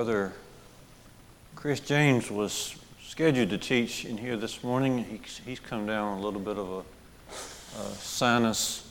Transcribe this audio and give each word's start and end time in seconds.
Brother 0.00 0.32
Chris 1.54 1.78
James 1.78 2.30
was 2.30 2.74
scheduled 3.04 3.50
to 3.50 3.58
teach 3.58 4.06
in 4.06 4.16
here 4.16 4.34
this 4.34 4.64
morning. 4.64 5.04
He's, 5.04 5.42
he's 5.44 5.60
come 5.60 5.84
down 5.84 6.16
a 6.16 6.20
little 6.22 6.40
bit 6.40 6.56
of 6.56 6.70
a, 6.70 7.82
a 7.82 7.84
sinus 7.96 8.90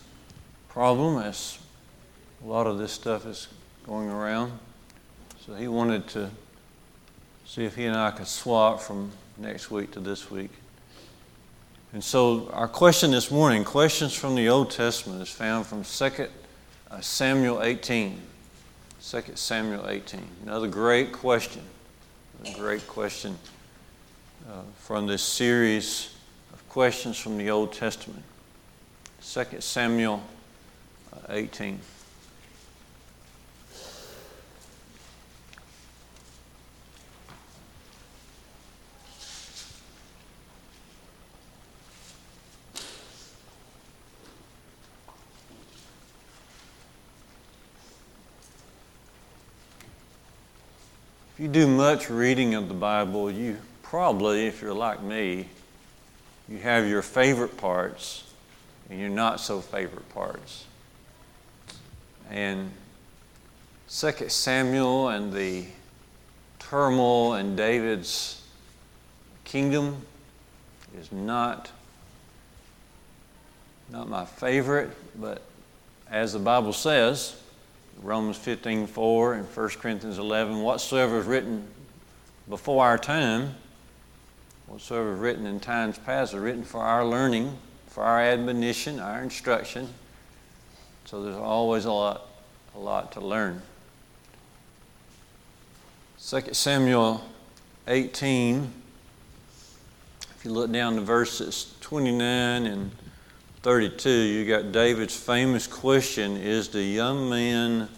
problem 0.67 1.17
as 1.17 1.57
a 2.43 2.47
lot 2.47 2.67
of 2.67 2.77
this 2.77 2.91
stuff 2.91 3.25
is 3.25 3.47
going 3.87 4.07
around. 4.07 4.51
So 5.43 5.55
he 5.55 5.67
wanted 5.67 6.07
to 6.09 6.29
see 7.43 7.65
if 7.65 7.75
he 7.75 7.85
and 7.85 7.97
I 7.97 8.11
could 8.11 8.27
swap 8.27 8.79
from 8.79 9.09
next 9.35 9.71
week 9.71 9.89
to 9.93 9.99
this 9.99 10.29
week. 10.29 10.51
And 11.91 12.03
so 12.03 12.51
our 12.53 12.67
question 12.67 13.09
this 13.09 13.31
morning, 13.31 13.63
questions 13.63 14.13
from 14.13 14.35
the 14.35 14.47
Old 14.47 14.69
Testament, 14.69 15.23
is 15.23 15.29
found 15.29 15.65
from 15.65 15.83
2 15.83 16.27
uh, 16.91 17.01
Samuel 17.01 17.63
18. 17.63 18.28
2 19.01 19.21
Samuel 19.35 19.87
18. 19.87 20.27
Another 20.43 20.67
great 20.67 21.13
question. 21.13 21.61
A 22.45 22.53
great 22.53 22.85
question 22.85 23.37
uh, 24.49 24.61
from 24.77 25.07
this 25.07 25.23
series 25.23 26.13
of 26.53 26.67
questions 26.69 27.17
from 27.17 27.37
the 27.37 27.49
Old 27.49 27.71
Testament. 27.71 28.23
2 29.21 29.61
Samuel 29.61 30.21
uh, 31.13 31.17
18. 31.29 31.79
If 51.39 51.43
you 51.43 51.51
do 51.51 51.67
much 51.67 52.09
reading 52.09 52.53
of 52.53 52.67
the 52.67 52.73
Bible, 52.73 53.31
you 53.31 53.55
probably, 53.81 54.47
if 54.47 54.61
you're 54.61 54.73
like 54.73 55.01
me, 55.01 55.47
you 56.49 56.57
have 56.57 56.85
your 56.85 57.01
favorite 57.01 57.55
parts 57.55 58.25
and 58.89 58.99
your 58.99 59.07
not 59.07 59.39
so 59.39 59.61
favorite 59.61 60.09
parts. 60.09 60.65
And 62.29 62.69
2 63.87 64.27
Samuel 64.27 65.07
and 65.07 65.31
the 65.31 65.63
turmoil 66.59 67.35
in 67.35 67.55
David's 67.55 68.45
kingdom 69.45 69.95
is 70.99 71.09
not, 71.09 71.71
not 73.89 74.09
my 74.09 74.25
favorite, 74.25 74.89
but 75.17 75.41
as 76.11 76.33
the 76.33 76.39
Bible 76.39 76.73
says, 76.73 77.41
Romans 78.01 78.37
15 78.37 78.87
4 78.87 79.33
and 79.33 79.45
1 79.45 79.69
Corinthians 79.69 80.17
11, 80.17 80.61
whatsoever 80.61 81.19
is 81.19 81.25
written 81.25 81.67
before 82.47 82.85
our 82.85 82.97
time, 82.97 83.55
whatsoever 84.67 85.13
is 85.13 85.19
written 85.19 85.45
in 85.45 85.59
times 85.59 85.97
past, 85.97 86.33
are 86.33 86.39
written 86.39 86.63
for 86.63 86.81
our 86.81 87.05
learning, 87.05 87.57
for 87.87 88.03
our 88.03 88.21
admonition, 88.21 88.99
our 88.99 89.21
instruction. 89.21 89.89
So 91.05 91.23
there's 91.23 91.35
always 91.35 91.85
a 91.85 91.91
lot, 91.91 92.27
a 92.75 92.79
lot 92.79 93.11
to 93.13 93.19
learn. 93.19 93.61
2 96.25 96.53
Samuel 96.53 97.23
18, 97.87 98.71
if 100.35 100.45
you 100.45 100.51
look 100.51 100.71
down 100.71 100.95
to 100.95 101.01
verses 101.01 101.73
29 101.81 102.65
and 102.65 102.91
32, 103.61 104.09
you 104.09 104.45
got 104.45 104.71
David's 104.71 105.15
famous 105.15 105.67
question 105.67 106.37
Is 106.37 106.69
the 106.69 106.81
young 106.81 107.29
man 107.29 107.89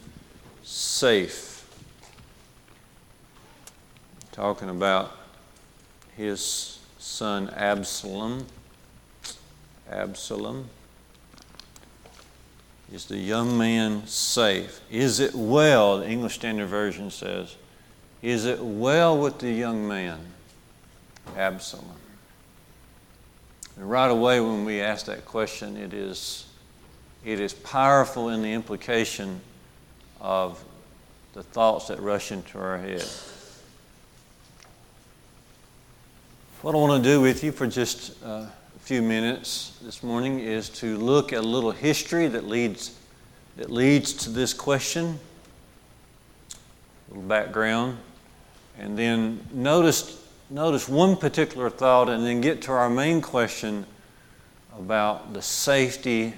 safe? 0.64 1.68
Talking 4.32 4.70
about 4.70 5.16
his 6.16 6.80
son 6.98 7.50
Absalom. 7.52 8.48
Absalom. 9.90 10.68
Is 12.92 13.06
the 13.06 13.18
young 13.18 13.58
man 13.58 14.08
safe? 14.08 14.82
Is 14.90 15.20
it 15.20 15.36
well, 15.36 16.00
the 16.00 16.10
English 16.10 16.36
Standard 16.36 16.68
Version 16.68 17.12
says, 17.12 17.56
is 18.22 18.46
it 18.46 18.60
well 18.60 19.18
with 19.18 19.40
the 19.40 19.52
young 19.52 19.88
man, 19.88 20.20
Absalom? 21.38 21.86
And 23.78 23.90
right 23.90 24.12
away, 24.12 24.40
when 24.40 24.66
we 24.66 24.82
ask 24.82 25.06
that 25.06 25.26
question, 25.26 25.78
it 25.78 25.94
is, 25.94 26.46
it 27.24 27.40
is 27.40 27.54
powerful 27.54 28.30
in 28.30 28.42
the 28.42 28.52
implication 28.52 29.42
of 30.20 30.64
the 31.34 31.44
thoughts 31.44 31.88
that 31.88 32.00
rush 32.00 32.32
into 32.32 32.60
our 32.60 32.78
head. 32.78 33.06
What 36.62 36.76
I 36.76 36.78
want 36.78 37.04
to 37.04 37.10
do 37.10 37.22
with 37.22 37.44
you 37.44 37.52
for 37.52 37.66
just 37.66 38.24
uh, 38.24 38.46
a 38.76 38.80
few 38.82 39.02
minutes 39.02 39.78
this 39.82 40.04
morning 40.04 40.40
is 40.40 40.70
to 40.70 40.98
look 40.98 41.34
at 41.34 41.40
a 41.40 41.48
little 41.48 41.72
history 41.72 42.28
that 42.28 42.48
leads, 42.48 42.96
that 43.58 43.72
leads 43.72 44.14
to 44.14 44.30
this 44.30 44.54
question, 44.54 45.18
a 46.54 47.14
little 47.14 47.28
background, 47.28 47.98
and 48.78 48.96
then 48.96 49.44
notice 49.52 50.21
notice 50.52 50.88
one 50.88 51.16
particular 51.16 51.70
thought 51.70 52.10
and 52.10 52.26
then 52.26 52.42
get 52.42 52.62
to 52.64 52.72
our 52.72 52.90
main 52.90 53.22
question 53.22 53.86
about 54.78 55.34
the 55.34 55.42
safety 55.42 56.34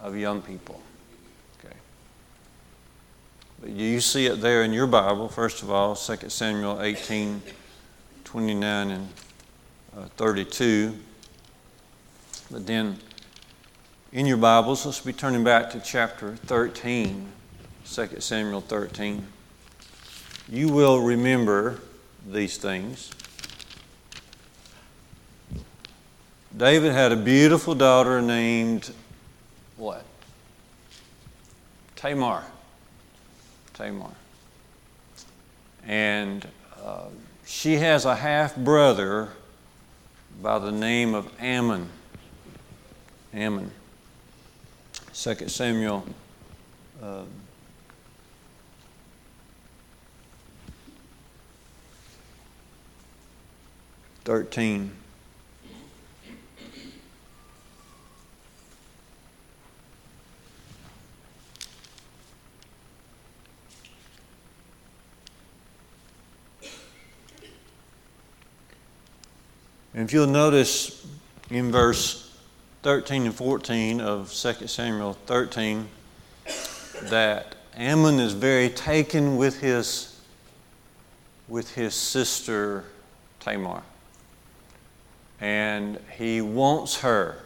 of 0.00 0.16
young 0.16 0.40
people. 0.40 0.80
Okay. 1.58 1.74
But 3.60 3.70
you 3.70 4.00
see 4.00 4.26
it 4.26 4.40
there 4.40 4.64
in 4.64 4.72
your 4.72 4.86
Bible, 4.86 5.28
first 5.28 5.62
of 5.62 5.70
all, 5.70 5.94
2 5.94 6.30
Samuel 6.30 6.80
18, 6.80 7.42
29 8.24 8.90
and 8.90 9.08
uh, 9.96 10.04
32. 10.16 10.96
But 12.50 12.66
then 12.66 12.98
in 14.12 14.26
your 14.26 14.38
Bibles, 14.38 14.86
let's 14.86 15.00
be 15.00 15.12
turning 15.12 15.44
back 15.44 15.70
to 15.70 15.80
chapter 15.80 16.34
13, 16.36 17.26
2 17.84 18.08
Samuel 18.20 18.62
13. 18.62 19.26
You 20.48 20.68
will 20.68 21.00
remember 21.00 21.80
these 22.26 22.56
things. 22.56 23.10
David 26.56 26.92
had 26.92 27.12
a 27.12 27.16
beautiful 27.16 27.74
daughter 27.74 28.20
named 28.20 28.90
what? 29.76 30.04
Tamar. 31.96 32.42
Tamar. 33.74 34.10
And 35.86 36.46
uh, 36.84 37.04
she 37.46 37.76
has 37.76 38.04
a 38.04 38.16
half 38.16 38.56
brother 38.56 39.28
by 40.42 40.58
the 40.58 40.72
name 40.72 41.14
of 41.14 41.30
Amnon. 41.40 41.88
Amnon. 43.32 43.70
2 45.14 45.48
Samuel 45.48 46.04
uh, 47.02 47.22
Thirteen. 54.24 54.99
And 69.92 70.04
if 70.04 70.12
you'll 70.12 70.26
notice 70.28 71.04
in 71.50 71.72
verse 71.72 72.32
13 72.82 73.26
and 73.26 73.34
14 73.34 74.00
of 74.00 74.32
2 74.32 74.66
Samuel 74.68 75.14
13, 75.26 75.88
that 77.04 77.56
Amnon 77.76 78.20
is 78.20 78.32
very 78.32 78.68
taken 78.68 79.36
with 79.36 79.60
his, 79.60 80.20
with 81.48 81.74
his 81.74 81.94
sister 81.94 82.84
Tamar. 83.40 83.82
And 85.40 85.98
he 86.16 86.40
wants 86.40 87.00
her. 87.00 87.38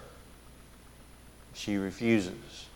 She 1.54 1.76
refuses. 1.76 2.66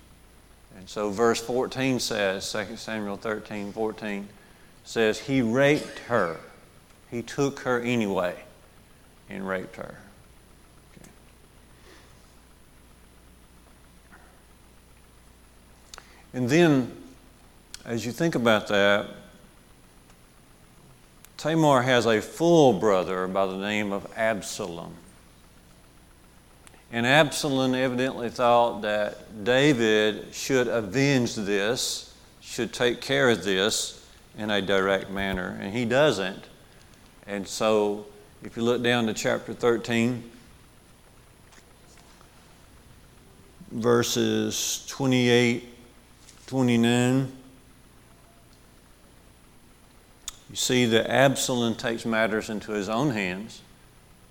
And 0.78 0.88
so 0.88 1.10
verse 1.10 1.40
14 1.40 2.00
says, 2.00 2.50
2 2.52 2.76
Samuel 2.76 3.16
13, 3.16 3.72
14, 3.72 4.28
says, 4.84 5.18
He 5.18 5.42
raped 5.42 5.98
her. 6.00 6.38
He 7.10 7.22
took 7.22 7.60
her 7.60 7.80
anyway 7.80 8.36
and 9.30 9.46
raped 9.46 9.76
her. 9.76 9.94
Okay. 10.96 11.10
And 16.34 16.48
then, 16.48 16.92
as 17.84 18.04
you 18.06 18.12
think 18.12 18.34
about 18.34 18.68
that, 18.68 19.06
Tamar 21.36 21.82
has 21.82 22.04
a 22.06 22.20
full 22.20 22.72
brother 22.72 23.28
by 23.28 23.46
the 23.46 23.56
name 23.56 23.92
of 23.92 24.06
Absalom. 24.16 24.94
And 26.90 27.06
Absalom 27.06 27.74
evidently 27.74 28.30
thought 28.30 28.80
that 28.80 29.44
David 29.44 30.34
should 30.34 30.68
avenge 30.68 31.34
this, 31.34 32.14
should 32.40 32.72
take 32.72 33.00
care 33.00 33.28
of 33.28 33.44
this, 33.44 34.04
in 34.38 34.50
a 34.50 34.62
direct 34.62 35.10
manner, 35.10 35.58
and 35.60 35.74
he 35.74 35.84
doesn't. 35.84 36.44
And 37.26 37.46
so, 37.46 38.06
if 38.44 38.56
you 38.56 38.62
look 38.62 38.82
down 38.82 39.06
to 39.06 39.14
chapter 39.14 39.52
13, 39.52 40.22
verses 43.72 44.84
28, 44.88 45.68
29, 46.46 47.32
you 50.50 50.56
see 50.56 50.84
that 50.86 51.10
Absalom 51.10 51.74
takes 51.74 52.06
matters 52.06 52.48
into 52.48 52.72
his 52.72 52.88
own 52.88 53.10
hands. 53.10 53.60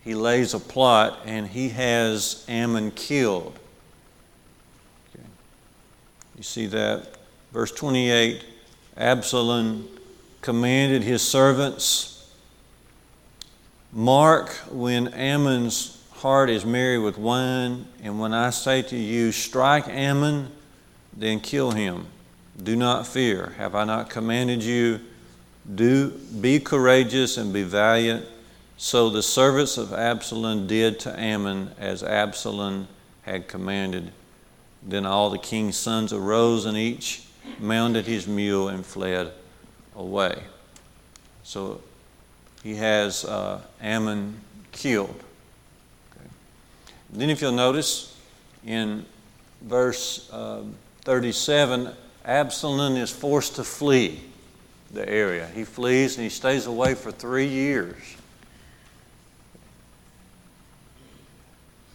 He 0.03 0.15
lays 0.15 0.53
a 0.53 0.59
plot 0.59 1.19
and 1.25 1.47
he 1.47 1.69
has 1.69 2.45
Amnon 2.47 2.91
killed. 2.91 3.59
Okay. 5.13 5.25
You 6.37 6.43
see 6.43 6.65
that? 6.67 7.09
Verse 7.51 7.71
28 7.71 8.43
Absalom 8.95 9.87
commanded 10.41 11.03
his 11.03 11.21
servants 11.21 12.16
Mark 13.91 14.49
when 14.69 15.07
Amnon's 15.09 15.97
heart 16.11 16.49
is 16.49 16.65
merry 16.65 16.99
with 16.99 17.17
wine, 17.17 17.87
and 18.01 18.19
when 18.19 18.33
I 18.33 18.49
say 18.49 18.81
to 18.81 18.97
you, 18.97 19.31
Strike 19.31 19.87
Amnon, 19.87 20.51
then 21.15 21.39
kill 21.39 21.71
him. 21.71 22.07
Do 22.61 22.75
not 22.75 23.07
fear. 23.07 23.53
Have 23.57 23.75
I 23.75 23.83
not 23.83 24.09
commanded 24.09 24.63
you? 24.63 24.99
Do 25.73 26.09
be 26.09 26.59
courageous 26.59 27.37
and 27.37 27.53
be 27.53 27.63
valiant. 27.63 28.25
So 28.77 29.09
the 29.09 29.23
servants 29.23 29.77
of 29.77 29.93
Absalom 29.93 30.67
did 30.67 30.99
to 31.01 31.19
Amnon 31.19 31.71
as 31.77 32.03
Absalom 32.03 32.87
had 33.23 33.47
commanded. 33.47 34.11
Then 34.83 35.05
all 35.05 35.29
the 35.29 35.39
king's 35.39 35.77
sons 35.77 36.13
arose, 36.13 36.65
and 36.65 36.77
each 36.77 37.23
mounted 37.59 38.05
his 38.05 38.27
mule 38.27 38.69
and 38.69 38.85
fled 38.85 39.31
away. 39.95 40.43
So 41.43 41.81
he 42.63 42.75
has 42.75 43.25
uh, 43.25 43.61
Amnon 43.81 44.39
killed. 44.71 45.23
Okay. 46.11 46.29
Then, 47.11 47.29
if 47.29 47.41
you'll 47.41 47.51
notice 47.51 48.15
in 48.65 49.05
verse 49.61 50.29
uh, 50.31 50.63
37, 51.01 51.93
Absalom 52.25 52.97
is 52.97 53.09
forced 53.09 53.55
to 53.55 53.63
flee 53.63 54.21
the 54.91 55.07
area. 55.07 55.47
He 55.53 55.63
flees 55.63 56.15
and 56.15 56.23
he 56.23 56.29
stays 56.29 56.65
away 56.65 56.95
for 56.95 57.11
three 57.11 57.47
years. 57.47 57.95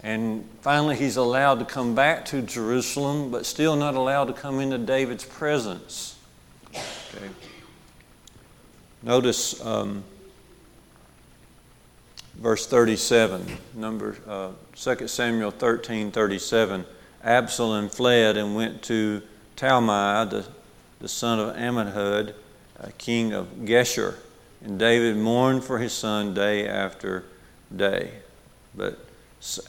And 0.03 0.49
finally, 0.63 0.97
he's 0.97 1.17
allowed 1.17 1.61
to 1.61 1.65
come 1.65 1.95
back 1.95 2.25
to 2.27 2.43
Jerusalem, 2.43 3.31
but 3.31 3.47
still 3.47 3.77
not 3.77 3.95
allowed 3.95 4.25
to 4.25 4.33
come 4.33 4.59
into 4.59 4.79
David's 4.79 5.25
presence. 5.25 6.17
Okay. 6.75 7.29
Notice 9.03 9.65
um, 9.65 10.03
verse 12.35 12.67
37, 12.67 13.47
number 13.75 14.17
uh, 14.27 14.51
2 14.77 15.09
Samuel 15.09 15.51
13 15.51 16.11
37. 16.11 16.85
Absalom 17.25 17.89
fled 17.89 18.37
and 18.37 18.57
went 18.57 18.83
to 18.83 19.23
Talmai, 19.57 20.29
the, 20.29 20.45
the 20.99 21.09
son 21.09 21.39
of 21.39 21.55
Ammihud, 21.55 22.35
king 22.99 23.33
of 23.33 23.47
Geshur. 23.65 24.17
And 24.65 24.79
David 24.79 25.17
mourned 25.17 25.65
for 25.65 25.79
his 25.79 25.93
son 25.93 26.35
day 26.35 26.69
after 26.69 27.25
day. 27.75 28.13
But 28.75 28.99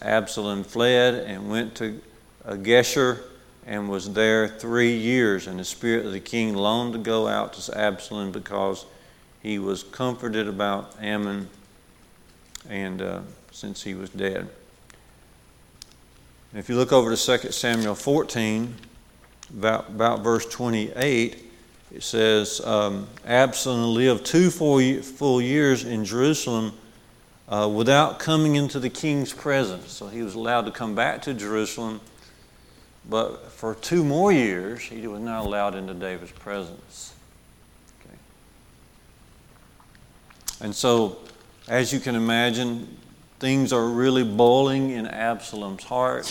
Absalom 0.02 0.64
fled 0.64 1.16
and 1.16 1.50
went 1.50 1.76
to 1.76 2.00
uh, 2.46 2.54
Geshur 2.54 3.22
and 3.66 3.90
was 3.90 4.14
there 4.14 4.48
three 4.48 4.96
years. 4.96 5.48
And 5.48 5.60
the 5.60 5.66
spirit 5.66 6.06
of 6.06 6.12
the 6.12 6.20
king 6.20 6.56
longed 6.56 6.94
to 6.94 7.00
go 7.00 7.28
out 7.28 7.54
to 7.54 7.78
Absalom 7.78 8.32
because 8.32 8.86
he 9.42 9.60
was 9.60 9.84
comforted 9.84 10.48
about 10.48 10.96
Amnon 11.02 11.50
and 12.70 13.02
uh, 13.02 13.20
since 13.52 13.84
he 13.84 13.94
was 13.94 14.10
dead. 14.10 14.48
if 16.54 16.70
you 16.70 16.76
look 16.76 16.92
over 16.92 17.16
to 17.16 17.38
2 17.38 17.52
Samuel 17.52 17.96
14, 17.96 18.74
about, 19.58 19.90
about 19.90 20.22
verse 20.22 20.46
28, 20.46 21.52
it 21.94 22.04
says 22.04 22.60
um, 22.66 23.08
Absalom 23.26 23.94
lived 23.94 24.26
two 24.26 24.50
full 24.50 25.42
years 25.42 25.84
in 25.84 26.06
Jerusalem 26.06 26.74
uh, 27.48 27.70
without 27.74 28.20
coming 28.20 28.56
into 28.56 28.80
the 28.80 28.90
king's 28.90 29.32
presence. 29.32 29.92
So 29.92 30.08
he 30.08 30.24
was 30.24 30.34
allowed 30.36 30.66
to 30.66 30.72
come 30.72 30.96
back 30.96 31.22
to 31.24 31.34
Jerusalem, 31.34 32.02
but 33.08 33.52
for 33.52 33.76
two 33.76 34.04
more 34.04 34.32
years, 34.32 34.82
he 34.82 35.06
was 35.08 35.20
not 35.20 35.46
allowed 35.46 35.76
into 35.76 35.94
David's 35.94 36.32
presence. 36.32 37.14
Okay. 38.02 38.18
And 40.62 40.74
so, 40.74 41.20
as 41.68 41.94
you 41.94 42.00
can 42.00 42.16
imagine, 42.16 42.98
things 43.40 43.72
are 43.72 43.88
really 43.88 44.24
boiling 44.24 44.92
in 44.92 45.08
Absalom's 45.08 45.84
heart. 45.84 46.28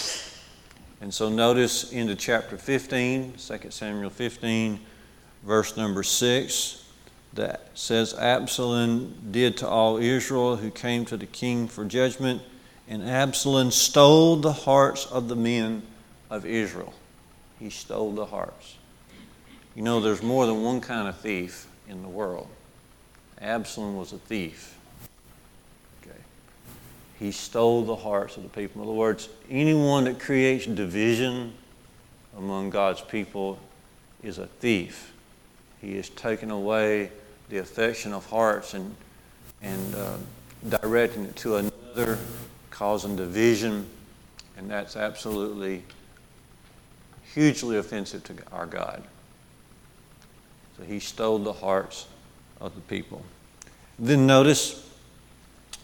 And 1.00 1.12
so, 1.12 1.28
notice 1.28 1.92
into 1.92 2.14
chapter 2.14 2.56
15, 2.56 3.34
2 3.38 3.58
Samuel 3.70 4.10
15, 4.10 4.78
verse 5.42 5.76
number 5.76 6.02
6 6.02 6.78
that 7.34 7.70
says 7.74 8.14
Absalom 8.14 9.14
did 9.30 9.56
to 9.58 9.68
all 9.68 9.96
Israel 9.96 10.56
who 10.56 10.70
came 10.70 11.04
to 11.06 11.16
the 11.16 11.26
king 11.26 11.66
for 11.66 11.84
judgment, 11.84 12.42
and 12.88 13.02
Absalom 13.02 13.70
stole 13.70 14.36
the 14.36 14.52
hearts 14.52 15.06
of 15.06 15.28
the 15.28 15.36
men 15.36 15.82
of 16.28 16.44
Israel. 16.44 16.92
He 17.58 17.70
stole 17.70 18.12
the 18.12 18.26
hearts. 18.26 18.76
You 19.74 19.82
know, 19.82 20.00
there's 20.00 20.22
more 20.22 20.46
than 20.46 20.62
one 20.62 20.80
kind 20.80 21.08
of 21.08 21.18
thief 21.18 21.66
in 21.88 22.02
the 22.02 22.08
world. 22.08 22.48
Absalom 23.40 23.96
was 23.96 24.12
a 24.12 24.18
thief. 24.18 24.71
He 27.22 27.30
stole 27.30 27.84
the 27.84 27.94
hearts 27.94 28.36
of 28.36 28.42
the 28.42 28.48
people. 28.48 28.82
In 28.82 28.88
other 28.88 28.98
words, 28.98 29.28
anyone 29.48 30.04
that 30.04 30.18
creates 30.18 30.66
division 30.66 31.54
among 32.36 32.70
God's 32.70 33.00
people 33.00 33.60
is 34.24 34.38
a 34.38 34.48
thief. 34.48 35.12
He 35.80 35.94
has 35.98 36.08
taken 36.08 36.50
away 36.50 37.12
the 37.48 37.58
affection 37.58 38.12
of 38.12 38.26
hearts 38.26 38.74
and, 38.74 38.96
and 39.62 39.94
uh, 39.94 40.16
directing 40.80 41.26
it 41.26 41.36
to 41.36 41.58
another, 41.58 42.18
causing 42.70 43.14
division, 43.14 43.86
and 44.56 44.68
that's 44.68 44.96
absolutely 44.96 45.84
hugely 47.34 47.76
offensive 47.76 48.24
to 48.24 48.34
our 48.50 48.66
God. 48.66 49.00
So 50.76 50.82
he 50.82 50.98
stole 50.98 51.38
the 51.38 51.52
hearts 51.52 52.08
of 52.60 52.74
the 52.74 52.80
people. 52.80 53.22
Then 53.96 54.26
notice 54.26 54.91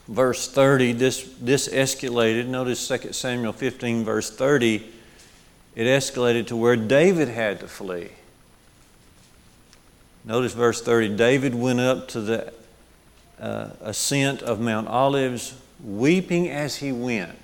verse 0.08 0.48
30, 0.48 0.92
this, 0.92 1.34
this 1.40 1.68
escalated. 1.68 2.46
Notice 2.46 2.88
2 2.88 3.12
Samuel 3.12 3.52
15, 3.52 4.04
verse 4.04 4.30
30, 4.30 4.86
it 5.76 5.84
escalated 5.84 6.46
to 6.48 6.56
where 6.56 6.76
David 6.76 7.28
had 7.28 7.60
to 7.60 7.68
flee. 7.68 8.08
Notice 10.24 10.52
verse 10.52 10.82
30 10.82 11.16
David 11.16 11.54
went 11.54 11.80
up 11.80 12.08
to 12.08 12.20
the 12.20 12.52
uh, 13.40 13.70
ascent 13.80 14.42
of 14.42 14.60
Mount 14.60 14.88
Olives, 14.88 15.54
weeping 15.82 16.50
as 16.50 16.76
he 16.76 16.90
went, 16.90 17.38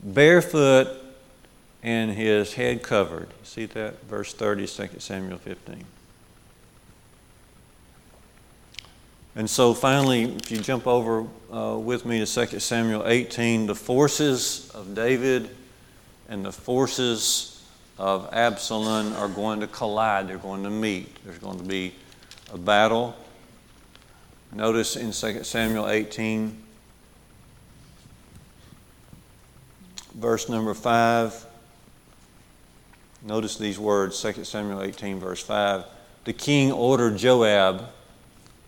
barefoot 0.00 0.88
and 1.82 2.12
his 2.12 2.54
head 2.54 2.82
covered. 2.82 3.28
See 3.42 3.66
that? 3.66 4.02
Verse 4.04 4.32
30, 4.32 4.66
2 4.66 4.88
Samuel 4.98 5.38
15. 5.38 5.84
And 9.36 9.50
so 9.50 9.74
finally, 9.74 10.22
if 10.22 10.50
you 10.52 10.58
jump 10.58 10.86
over 10.86 11.26
uh, 11.52 11.76
with 11.76 12.06
me 12.06 12.24
to 12.24 12.46
2 12.46 12.60
Samuel 12.60 13.02
18, 13.04 13.66
the 13.66 13.74
forces 13.74 14.70
of 14.74 14.94
David 14.94 15.50
and 16.28 16.44
the 16.44 16.52
forces 16.52 17.66
of 17.98 18.32
Absalom 18.32 19.12
are 19.14 19.28
going 19.28 19.60
to 19.60 19.66
collide, 19.66 20.28
they're 20.28 20.38
going 20.38 20.62
to 20.62 20.70
meet. 20.70 21.16
There's 21.24 21.38
going 21.38 21.58
to 21.58 21.64
be 21.64 21.94
a 22.52 22.58
battle. 22.58 23.16
Notice 24.52 24.94
in 24.94 25.10
2 25.10 25.42
Samuel 25.42 25.88
18, 25.88 26.56
verse 30.14 30.48
number 30.48 30.74
5. 30.74 31.46
Notice 33.24 33.56
these 33.56 33.80
words, 33.80 34.20
2 34.22 34.44
Samuel 34.44 34.82
18, 34.82 35.18
verse 35.18 35.42
5. 35.42 35.84
The 36.24 36.32
king 36.32 36.70
ordered 36.70 37.16
Joab 37.16 37.88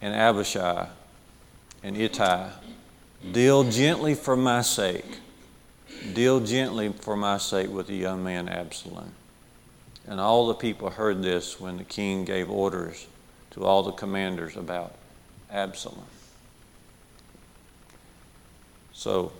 and 0.00 0.14
Abishai 0.14 0.88
and 1.82 1.96
Ittai, 1.96 2.50
Deal 3.32 3.64
gently 3.64 4.14
for 4.14 4.36
my 4.36 4.62
sake 4.62 5.20
Deal 6.14 6.40
gently 6.40 6.92
for 6.92 7.16
my 7.16 7.38
sake 7.38 7.70
with 7.70 7.86
the 7.86 7.96
young 7.96 8.22
man 8.22 8.48
Absalom. 8.48 9.12
And 10.06 10.20
all 10.20 10.46
the 10.46 10.54
people 10.54 10.90
heard 10.90 11.22
this 11.22 11.60
when 11.60 11.78
the 11.78 11.84
king 11.84 12.24
gave 12.24 12.50
orders 12.50 13.06
to 13.52 13.64
all 13.64 13.82
the 13.82 13.92
commanders 13.92 14.56
about 14.56 14.94
Absalom. 15.50 16.04
So, 18.92 19.32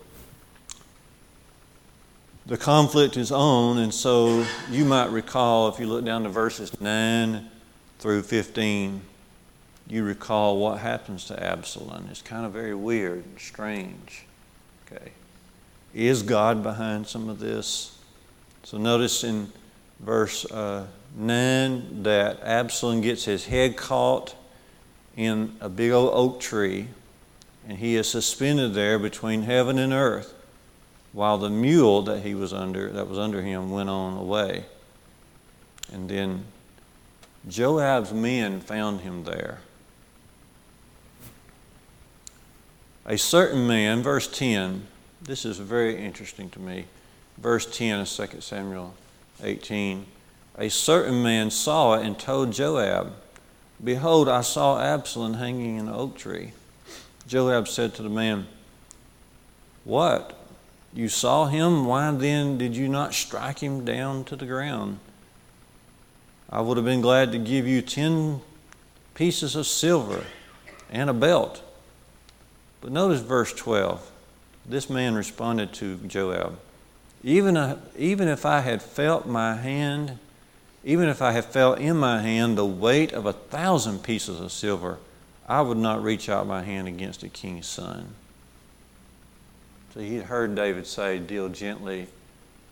the 2.47 2.57
conflict 2.57 3.17
is 3.17 3.33
on, 3.33 3.79
and 3.79 3.93
so 3.93 4.47
you 4.71 4.85
might 4.85 5.11
recall 5.11 5.69
if 5.69 5.81
you 5.81 5.87
look 5.87 6.05
down 6.05 6.25
to 6.25 6.29
verses 6.29 6.81
9 6.81 7.49
through 7.99 8.23
15, 8.23 9.01
you 9.89 10.03
recall 10.03 10.59
what 10.59 10.79
happens 10.79 11.27
to 11.27 11.43
Absalom. 11.43 12.09
It's 12.11 12.23
kind 12.23 12.45
of 12.45 12.53
very 12.53 12.75
weird 12.75 13.25
and 13.25 13.39
strange. 13.39 14.25
Okay. 14.87 15.13
Is 15.95 16.23
God 16.23 16.63
behind 16.63 17.07
some 17.07 17.29
of 17.29 17.39
this? 17.39 17.99
So 18.65 18.79
notice 18.79 19.23
in 19.23 19.51
verse 20.01 20.45
uh, 20.51 20.87
9 21.17 22.03
that 22.03 22.41
Absalom 22.43 23.01
gets 23.01 23.25
his 23.25 23.47
head 23.47 23.77
caught 23.77 24.35
in 25.17 25.57
a 25.61 25.69
big 25.69 25.93
old 25.93 26.11
oak 26.13 26.41
tree, 26.41 26.89
and 27.69 27.79
he 27.79 27.97
is 27.97 28.09
suspended 28.09 28.75
there 28.75 28.99
between 28.99 29.43
heaven 29.43 29.79
and 29.79 29.93
earth, 29.93 30.35
while 31.13 31.39
the 31.39 31.49
mule 31.49 32.03
that 32.03 32.21
he 32.21 32.35
was 32.35 32.53
under, 32.53 32.91
that 32.91 33.09
was 33.09 33.19
under 33.19 33.41
him, 33.41 33.71
went 33.71 33.89
on 33.89 34.19
away. 34.19 34.67
And 35.93 36.11
then 36.11 36.45
Joab's 37.49 38.13
men 38.13 38.61
found 38.61 39.01
him 39.01 39.25
there. 39.25 39.61
A 43.09 43.17
certain 43.17 43.69
man, 43.69 44.03
verse 44.03 44.27
10, 44.27 44.85
this 45.23 45.45
is 45.45 45.59
very 45.59 45.97
interesting 45.97 46.51
to 46.51 46.59
me. 46.59 46.87
Verse 47.39 47.65
10 47.65 48.01
of 48.01 48.09
2 48.09 48.41
Samuel 48.41 48.95
18. 49.41 50.07
A 50.59 50.69
certain 50.69 51.23
man 51.23 51.53
saw 51.53 51.95
it 51.95 52.05
and 52.05 52.19
told 52.19 52.53
Joab, 52.53 53.13
Behold, 53.83 54.29
I 54.29 54.41
saw 54.41 54.81
Absalom 54.81 55.35
hanging 55.35 55.77
in 55.77 55.87
an 55.87 55.95
oak 55.95 56.17
tree. 56.17 56.51
Joab 57.29 57.69
said 57.69 57.95
to 57.95 58.03
the 58.03 58.09
man, 58.09 58.49
What? 59.85 60.37
You 60.93 61.09
saw 61.09 61.47
him? 61.47 61.85
Why 61.85 62.11
then 62.11 62.59
did 62.59 62.75
you 62.75 62.89
not 62.89 63.15
strike 63.15 63.61
him 63.61 63.85
down 63.85 64.25
to 64.25 64.35
the 64.35 64.47
ground? 64.47 64.99
I 66.51 66.61
would 66.61 66.77
have 66.77 66.87
been 66.87 67.03
glad 67.03 67.31
to 67.33 67.39
give 67.39 67.69
you 67.69 67.83
ten 67.83 68.41
pieces 69.15 69.55
of 69.55 69.67
silver 69.69 70.25
and 70.91 71.09
a 71.09 71.15
belt 71.15 71.63
but 72.87 72.93
notice 72.93 73.21
verse 73.21 73.53
12. 73.53 74.13
This 74.65 74.89
man 74.89 75.17
responded 75.17 75.73
to 75.73 75.97
Joab 76.07 76.57
even, 77.27 77.57
a, 77.57 77.81
even 77.99 78.29
if 78.29 78.47
I 78.47 78.61
had 78.61 78.81
felt 78.81 79.27
my 79.27 79.57
hand, 79.57 80.17
even 80.85 81.09
if 81.09 81.21
I 81.21 81.33
had 81.33 81.45
felt 81.45 81.81
in 81.81 81.97
my 81.97 82.23
hand 82.23 82.57
the 82.57 82.65
weight 82.65 83.13
of 83.13 83.27
a 83.27 83.33
thousand 83.33 84.05
pieces 84.05 84.39
of 84.39 84.53
silver, 84.53 84.99
I 85.49 85.61
would 85.61 85.77
not 85.77 86.05
reach 86.05 86.29
out 86.29 86.47
my 86.47 86.63
hand 86.63 86.87
against 86.87 87.25
a 87.25 87.29
king's 87.29 87.67
son. 87.67 88.15
So 89.93 90.01
he 90.01 90.19
heard 90.19 90.55
David 90.55 90.87
say, 90.87 91.19
Deal 91.19 91.49
gently 91.49 92.07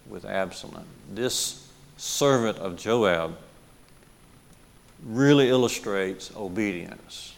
with 0.08 0.24
Absalom. 0.24 0.84
This 1.12 1.68
servant 1.96 2.58
of 2.58 2.76
Joab 2.76 3.36
really 5.04 5.48
illustrates 5.48 6.30
obedience. 6.36 7.33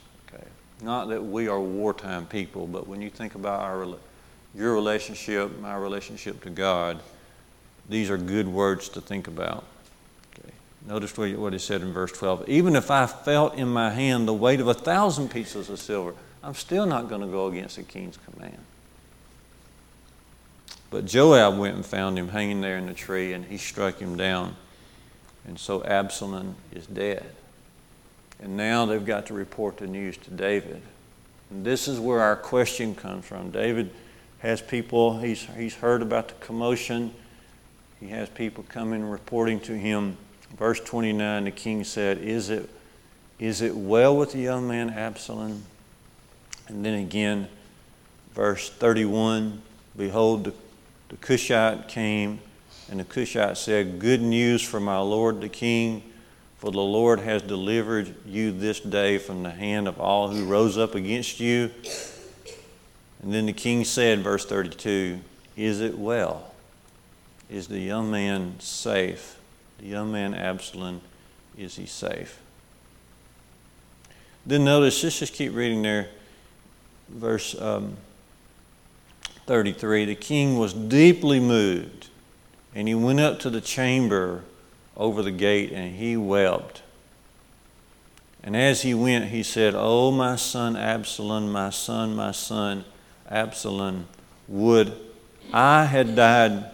Not 0.83 1.09
that 1.09 1.25
we 1.25 1.49
are 1.49 1.61
wartime 1.61 2.27
people, 2.27 2.67
but 2.67 2.87
when 2.87 3.01
you 3.01 3.11
think 3.11 3.35
about 3.35 3.61
our, 3.61 3.87
your 4.55 4.75
relationship, 4.75 5.59
my 5.61 5.75
relationship 5.77 6.43
to 6.43 6.51
God, 6.51 7.01
these 7.89 8.11
are 8.11 8.19
good 8.19 8.49
words 8.49 8.89
to 8.91 9.01
think 9.01 9.27
about. 9.27 9.65
Okay. 10.35 10.53
Notice 10.87 11.17
what 11.17 11.53
he 11.53 11.59
said 11.59 11.81
in 11.81 11.93
verse 11.93 12.13
12. 12.13 12.49
Even 12.49 12.77
if 12.77 12.91
I 12.91 13.07
felt 13.07 13.55
in 13.55 13.69
my 13.69 13.91
hand 13.91 14.29
the 14.29 14.35
weight 14.35 14.61
of 14.61 14.69
a 14.69 14.75
thousand 14.75 15.31
pieces 15.31 15.71
of 15.71 15.79
silver, 15.79 16.15
I'm 16.43 16.55
still 16.55 16.87
not 16.87 17.09
going 17.09 17.23
to 17.23 17.27
go 17.27 17.47
against 17.49 17.77
the 17.77 17.83
king's 17.83 18.19
command. 18.19 18.59
But 20.91 21.07
Joab 21.07 21.59
went 21.59 21.75
and 21.75 21.85
found 21.85 22.19
him 22.19 22.29
hanging 22.29 22.61
there 22.61 22.77
in 22.77 22.87
the 22.87 22.95
tree, 22.95 23.33
and 23.33 23.45
he 23.45 23.57
struck 23.57 23.99
him 23.99 24.17
down. 24.17 24.57
And 25.47 25.59
so 25.59 25.85
Absalom 25.85 26.55
is 26.73 26.87
dead. 26.87 27.27
And 28.41 28.57
now 28.57 28.87
they've 28.87 29.05
got 29.05 29.27
to 29.27 29.35
report 29.35 29.79
the 29.79 29.87
news 29.87 30.17
to 30.19 30.31
David. 30.31 30.83
And 31.51 31.65
this 31.65 31.89
is 31.89 31.99
where 31.99 32.21
our 32.21 32.37
question 32.37 32.95
comes 32.95 33.25
from. 33.25 33.51
David 33.51 33.91
has 34.41 34.61
people, 34.61 35.19
he's, 35.19 35.47
he's 35.57 35.75
heard 35.75 36.03
about 36.03 36.29
the 36.29 36.35
commotion. 36.35 37.15
He 38.01 38.09
has 38.09 38.29
people 38.29 38.65
coming 38.69 39.09
reporting 39.09 39.61
to 39.61 39.77
him. 39.77 40.17
Verse 40.59 40.81
29, 40.81 41.45
the 41.45 41.51
king 41.51 41.85
said, 41.85 42.19
Is 42.19 42.51
it, 42.51 42.69
is 43.39 43.63
it 43.63 43.75
well 43.75 44.17
with 44.17 44.33
the 44.33 44.39
young 44.39 44.69
man 44.69 44.91
Absalom? 44.91 45.65
And 46.69 46.85
then 46.85 46.95
again, 46.95 47.49
verse 48.35 48.69
31, 48.69 49.63
Behold, 49.97 50.45
the, 50.45 50.55
the 51.09 51.17
Cushite 51.17 51.89
came, 51.89 52.41
and 52.91 53.01
the 53.01 53.05
Cushite 53.05 53.57
said, 53.57 53.99
Good 53.99 54.21
news 54.21 54.63
for 54.63 54.81
my 54.81 54.99
lord 54.99 55.41
the 55.41 55.49
king. 55.49 56.03
For 56.59 56.71
the 56.71 56.81
Lord 56.81 57.21
has 57.21 57.43
delivered 57.43 58.15
you 58.25 58.51
this 58.51 58.81
day 58.81 59.19
from 59.19 59.43
the 59.43 59.51
hand 59.51 59.87
of 59.87 60.01
all 60.01 60.29
who 60.29 60.47
rose 60.47 60.79
up 60.79 60.95
against 60.95 61.39
you. 61.39 61.71
And 63.23 63.33
then 63.33 63.47
the 63.47 63.53
king 63.53 63.85
said, 63.85 64.21
verse 64.21 64.47
32, 64.47 65.21
Is 65.57 65.81
it 65.81 65.99
well? 65.99 66.55
Is 67.51 67.69
the 67.69 67.79
young 67.79 68.11
man 68.11 68.59
safe? 68.59 69.39
The 69.79 69.87
young 69.87 70.11
man 70.11 70.35
Absalom, 70.35 71.03
is 71.59 71.77
he 71.77 71.87
safe? 71.87 72.41
Then 74.47 74.65
notice, 74.65 75.03
let's 75.03 75.19
just 75.19 75.35
keep 75.35 75.55
reading 75.55 75.83
there. 75.83 76.09
Verse 77.09 77.61
um, 77.61 77.97
33 79.47 80.07
The 80.07 80.15
king 80.15 80.59
was 80.59 80.73
deeply 80.73 81.39
moved, 81.39 82.09
and 82.75 82.89
he 82.89 82.95
went 82.95 83.21
up 83.21 83.41
to 83.41 83.51
the 83.51 83.61
chamber 83.61 84.43
over 84.97 85.23
the 85.23 85.31
gate 85.31 85.73
and 85.73 85.97
he 85.97 86.17
wept. 86.17 86.83
And 88.43 88.57
as 88.57 88.83
he 88.83 88.95
went, 88.95 89.27
he 89.27 89.43
said, 89.43 89.75
Oh, 89.77 90.11
my 90.11 90.37
son 90.37 90.77
Absalom, 90.77 91.51
my 91.51 91.71
son, 91.71 92.15
my 92.15 92.31
son 92.31 92.85
Absalom, 93.29 94.07
would 94.47 94.97
I 95.53 95.85
had 95.85 96.17
died 96.17 96.71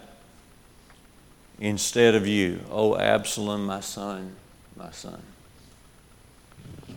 instead 1.58 2.14
of 2.14 2.26
you. 2.26 2.60
Oh, 2.70 2.96
Absalom, 2.96 3.66
my 3.66 3.80
son, 3.80 4.34
my 4.76 4.90
son. 4.90 5.20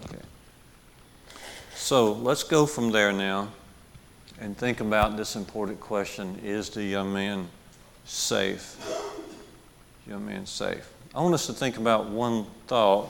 Okay. 0.06 0.22
So 1.76 2.14
let's 2.14 2.44
go 2.44 2.66
from 2.66 2.92
there 2.92 3.12
now 3.12 3.50
and 4.40 4.58
think 4.58 4.82
about 4.82 5.18
this 5.18 5.36
important 5.36 5.80
question 5.80 6.40
Is 6.44 6.70
the 6.70 6.84
young 6.84 7.14
man 7.14 7.48
safe? 8.06 8.76
Young 10.08 10.26
man 10.26 10.46
safe. 10.46 10.95
I 11.16 11.22
want 11.22 11.34
us 11.34 11.46
to 11.48 11.54
think 11.54 11.78
about 11.78 12.10
one 12.10 12.46
thought 12.68 13.10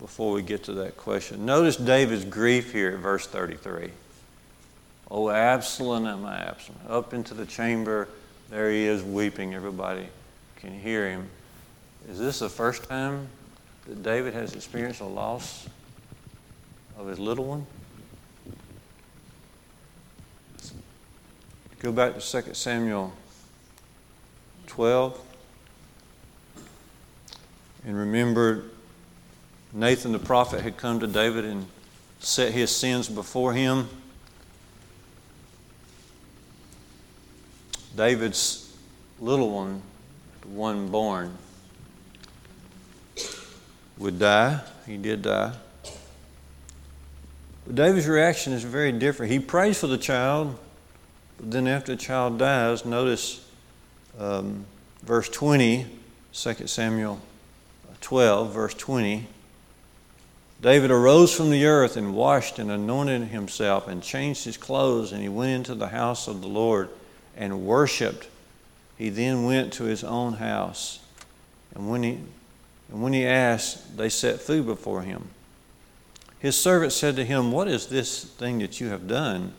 before 0.00 0.32
we 0.32 0.40
get 0.40 0.64
to 0.64 0.72
that 0.72 0.96
question. 0.96 1.44
Notice 1.44 1.76
David's 1.76 2.24
grief 2.24 2.72
here 2.72 2.92
at 2.92 3.00
verse 3.00 3.26
33. 3.26 3.90
Oh, 5.10 5.28
Absalom, 5.28 6.06
am 6.06 6.24
I 6.24 6.38
Absalom? 6.38 6.78
Up 6.88 7.12
into 7.12 7.34
the 7.34 7.44
chamber, 7.44 8.08
there 8.48 8.70
he 8.70 8.86
is 8.86 9.02
weeping. 9.02 9.54
Everybody 9.54 10.08
can 10.56 10.72
hear 10.72 11.10
him. 11.10 11.28
Is 12.08 12.18
this 12.18 12.38
the 12.38 12.48
first 12.48 12.88
time 12.88 13.28
that 13.86 14.02
David 14.02 14.32
has 14.32 14.54
experienced 14.54 15.02
a 15.02 15.04
loss 15.04 15.68
of 16.96 17.06
his 17.06 17.18
little 17.18 17.44
one? 17.44 17.66
Go 21.80 21.92
back 21.92 22.18
to 22.18 22.42
2 22.42 22.54
Samuel 22.54 23.12
12. 24.66 25.23
And 27.86 27.96
remember, 27.96 28.64
Nathan 29.72 30.12
the 30.12 30.18
prophet 30.18 30.62
had 30.62 30.76
come 30.76 31.00
to 31.00 31.06
David 31.06 31.44
and 31.44 31.66
set 32.18 32.52
his 32.52 32.74
sins 32.74 33.08
before 33.08 33.52
him. 33.52 33.88
David's 37.94 38.74
little 39.20 39.50
one, 39.50 39.82
the 40.40 40.48
one 40.48 40.88
born, 40.88 41.36
would 43.98 44.18
die. 44.18 44.60
He 44.86 44.96
did 44.96 45.22
die. 45.22 45.52
But 47.66 47.74
David's 47.74 48.08
reaction 48.08 48.52
is 48.52 48.64
very 48.64 48.92
different. 48.92 49.30
He 49.30 49.38
prays 49.38 49.78
for 49.78 49.86
the 49.86 49.98
child, 49.98 50.58
but 51.38 51.50
then 51.50 51.66
after 51.66 51.94
the 51.94 52.00
child 52.00 52.38
dies, 52.38 52.84
notice 52.84 53.46
um, 54.18 54.64
verse 55.02 55.28
20, 55.28 55.86
2 56.32 56.66
Samuel 56.66 57.20
12, 58.04 58.52
verse 58.52 58.74
20, 58.74 59.26
David 60.60 60.90
arose 60.90 61.34
from 61.34 61.48
the 61.48 61.64
earth 61.64 61.96
and 61.96 62.14
washed 62.14 62.58
and 62.58 62.70
anointed 62.70 63.22
himself 63.28 63.88
and 63.88 64.02
changed 64.02 64.44
his 64.44 64.58
clothes, 64.58 65.10
and 65.10 65.22
he 65.22 65.28
went 65.30 65.52
into 65.52 65.74
the 65.74 65.88
house 65.88 66.28
of 66.28 66.42
the 66.42 66.46
Lord 66.46 66.90
and 67.34 67.64
worshiped. 67.64 68.28
He 68.98 69.08
then 69.08 69.44
went 69.44 69.72
to 69.74 69.84
his 69.84 70.04
own 70.04 70.34
house. 70.34 71.00
And 71.74 71.90
when 71.90 72.02
he, 72.02 72.18
and 72.90 73.02
when 73.02 73.14
he 73.14 73.26
asked, 73.26 73.96
they 73.96 74.10
set 74.10 74.38
food 74.38 74.66
before 74.66 75.00
him. 75.00 75.30
His 76.38 76.60
servant 76.60 76.92
said 76.92 77.16
to 77.16 77.24
him, 77.24 77.52
What 77.52 77.68
is 77.68 77.86
this 77.86 78.22
thing 78.22 78.58
that 78.58 78.82
you 78.82 78.88
have 78.88 79.08
done? 79.08 79.54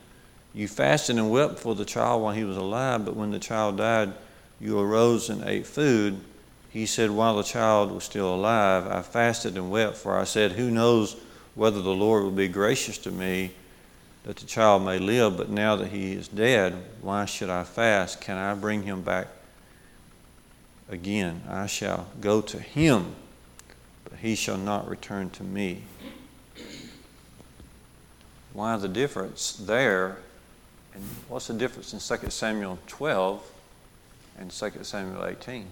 You 0.54 0.68
fasted 0.68 1.18
and 1.18 1.32
wept 1.32 1.58
for 1.58 1.74
the 1.74 1.84
child 1.84 2.22
while 2.22 2.36
he 2.36 2.44
was 2.44 2.58
alive, 2.58 3.06
but 3.06 3.16
when 3.16 3.32
the 3.32 3.40
child 3.40 3.78
died, 3.78 4.14
you 4.62 4.80
arose 4.80 5.32
and 5.32 5.44
ate 5.46 5.66
food. 5.66 6.22
He 6.75 6.86
said, 6.86 7.10
While 7.10 7.38
the 7.38 7.44
child 7.44 7.89
was 7.89 8.03
still 8.03 8.36
alive, 8.36 8.86
I 8.86 9.01
fasted 9.01 9.55
and 9.55 9.72
wept, 9.72 9.96
for 9.96 10.20
I 10.20 10.25
said, 10.25 10.51
Who 10.51 10.70
knows 10.70 11.15
whether 11.55 11.82
the 11.82 11.96
Lord 11.96 12.24
will 12.24 12.32
be 12.32 12.50
gracious 12.50 12.98
to 12.98 13.12
me 13.12 13.51
that 14.25 14.36
the 14.36 14.46
child 14.46 14.84
may 14.84 15.00
live? 15.00 15.38
But 15.38 15.50
now 15.50 15.77
that 15.77 15.88
he 15.88 16.12
is 16.12 16.27
dead, 16.27 16.75
why 17.01 17.24
should 17.24 17.50
I 17.50 17.63
fast? 17.63 18.20
Can 18.20 18.36
I 18.36 18.55
bring 18.55 18.84
him 18.84 19.03
back 19.03 19.27
again? 20.89 21.44
I 21.48 21.67
shall 21.67 22.08
go 22.20 22.41
to 22.41 22.60
him, 22.60 23.15
but 24.03 24.20
he 24.20 24.36
shall 24.36 24.58
not 24.58 24.89
return 24.89 25.29
to 25.29 25.46
me. 25.46 25.84
Why 28.51 28.75
the 28.75 28.89
difference 28.89 29.53
there? 29.53 30.17
And 30.94 31.03
what's 31.29 31.48
the 31.48 31.53
difference 31.53 31.94
in 31.94 32.20
2 32.20 32.29
Samuel 32.29 32.79
12 32.88 33.50
and 34.39 34.51
2 34.51 34.72
Samuel 34.82 35.25
18? 35.25 35.67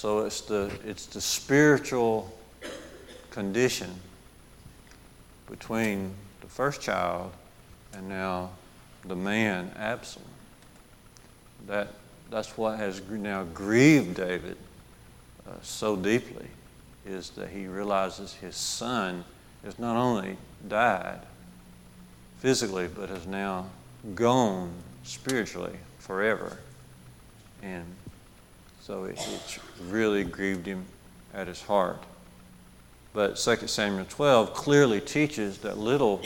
So 0.00 0.20
it's 0.20 0.40
the 0.40 0.70
it's 0.82 1.04
the 1.04 1.20
spiritual 1.20 2.34
condition 3.30 3.94
between 5.50 6.14
the 6.40 6.46
first 6.46 6.80
child 6.80 7.32
and 7.92 8.08
now 8.08 8.48
the 9.04 9.14
man 9.14 9.70
Absalom. 9.76 10.24
That 11.66 11.88
that's 12.30 12.56
what 12.56 12.78
has 12.78 13.02
now 13.10 13.44
grieved 13.52 14.14
David 14.14 14.56
uh, 15.46 15.56
so 15.60 15.96
deeply 15.96 16.46
is 17.04 17.28
that 17.32 17.50
he 17.50 17.66
realizes 17.66 18.32
his 18.32 18.56
son 18.56 19.22
has 19.62 19.78
not 19.78 19.98
only 19.98 20.38
died 20.66 21.20
physically 22.38 22.88
but 22.88 23.10
has 23.10 23.26
now 23.26 23.66
gone 24.14 24.72
spiritually 25.04 25.76
forever. 25.98 26.56
And 27.62 27.84
so 28.90 29.04
it, 29.04 29.16
it 29.20 29.60
really 29.88 30.24
grieved 30.24 30.66
him 30.66 30.84
at 31.32 31.46
his 31.46 31.62
heart. 31.62 32.02
But 33.12 33.36
2 33.36 33.68
Samuel 33.68 34.04
12 34.08 34.52
clearly 34.52 35.00
teaches 35.00 35.58
that 35.58 35.78
little 35.78 36.20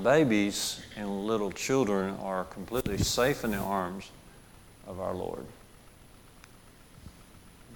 babies 0.00 0.80
and 0.96 1.26
little 1.26 1.50
children 1.50 2.14
are 2.22 2.44
completely 2.44 2.98
safe 2.98 3.42
in 3.42 3.50
the 3.50 3.56
arms 3.56 4.12
of 4.86 5.00
our 5.00 5.12
Lord. 5.12 5.44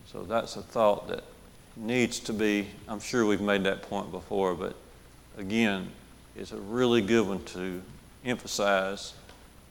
So 0.06 0.22
that's 0.22 0.54
a 0.54 0.62
thought 0.62 1.08
that 1.08 1.24
needs 1.74 2.20
to 2.20 2.32
be, 2.32 2.68
I'm 2.86 3.00
sure 3.00 3.26
we've 3.26 3.40
made 3.40 3.64
that 3.64 3.82
point 3.82 4.12
before, 4.12 4.54
but 4.54 4.76
again, 5.36 5.88
it's 6.36 6.52
a 6.52 6.58
really 6.58 7.02
good 7.02 7.26
one 7.26 7.42
to 7.46 7.82
emphasize 8.24 9.14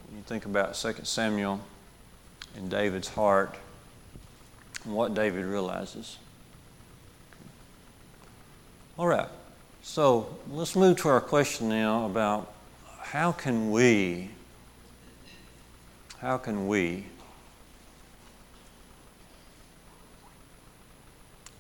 When 0.10 0.18
you 0.18 0.24
think 0.24 0.44
about 0.44 0.74
2 0.74 0.94
Samuel 1.04 1.62
and 2.58 2.70
David's 2.70 3.08
heart 3.08 3.56
what 4.86 5.14
David 5.14 5.46
realizes. 5.46 6.18
All 8.98 9.08
right, 9.08 9.28
so 9.84 10.38
let's 10.52 10.76
move 10.76 10.98
to 11.02 11.10
our 11.10 11.22
question 11.22 11.70
now 11.70 12.06
about 12.06 12.54
how 13.00 13.32
can 13.32 13.72
we, 13.72 14.30
how 16.20 16.38
can 16.38 16.68
we 16.68 17.06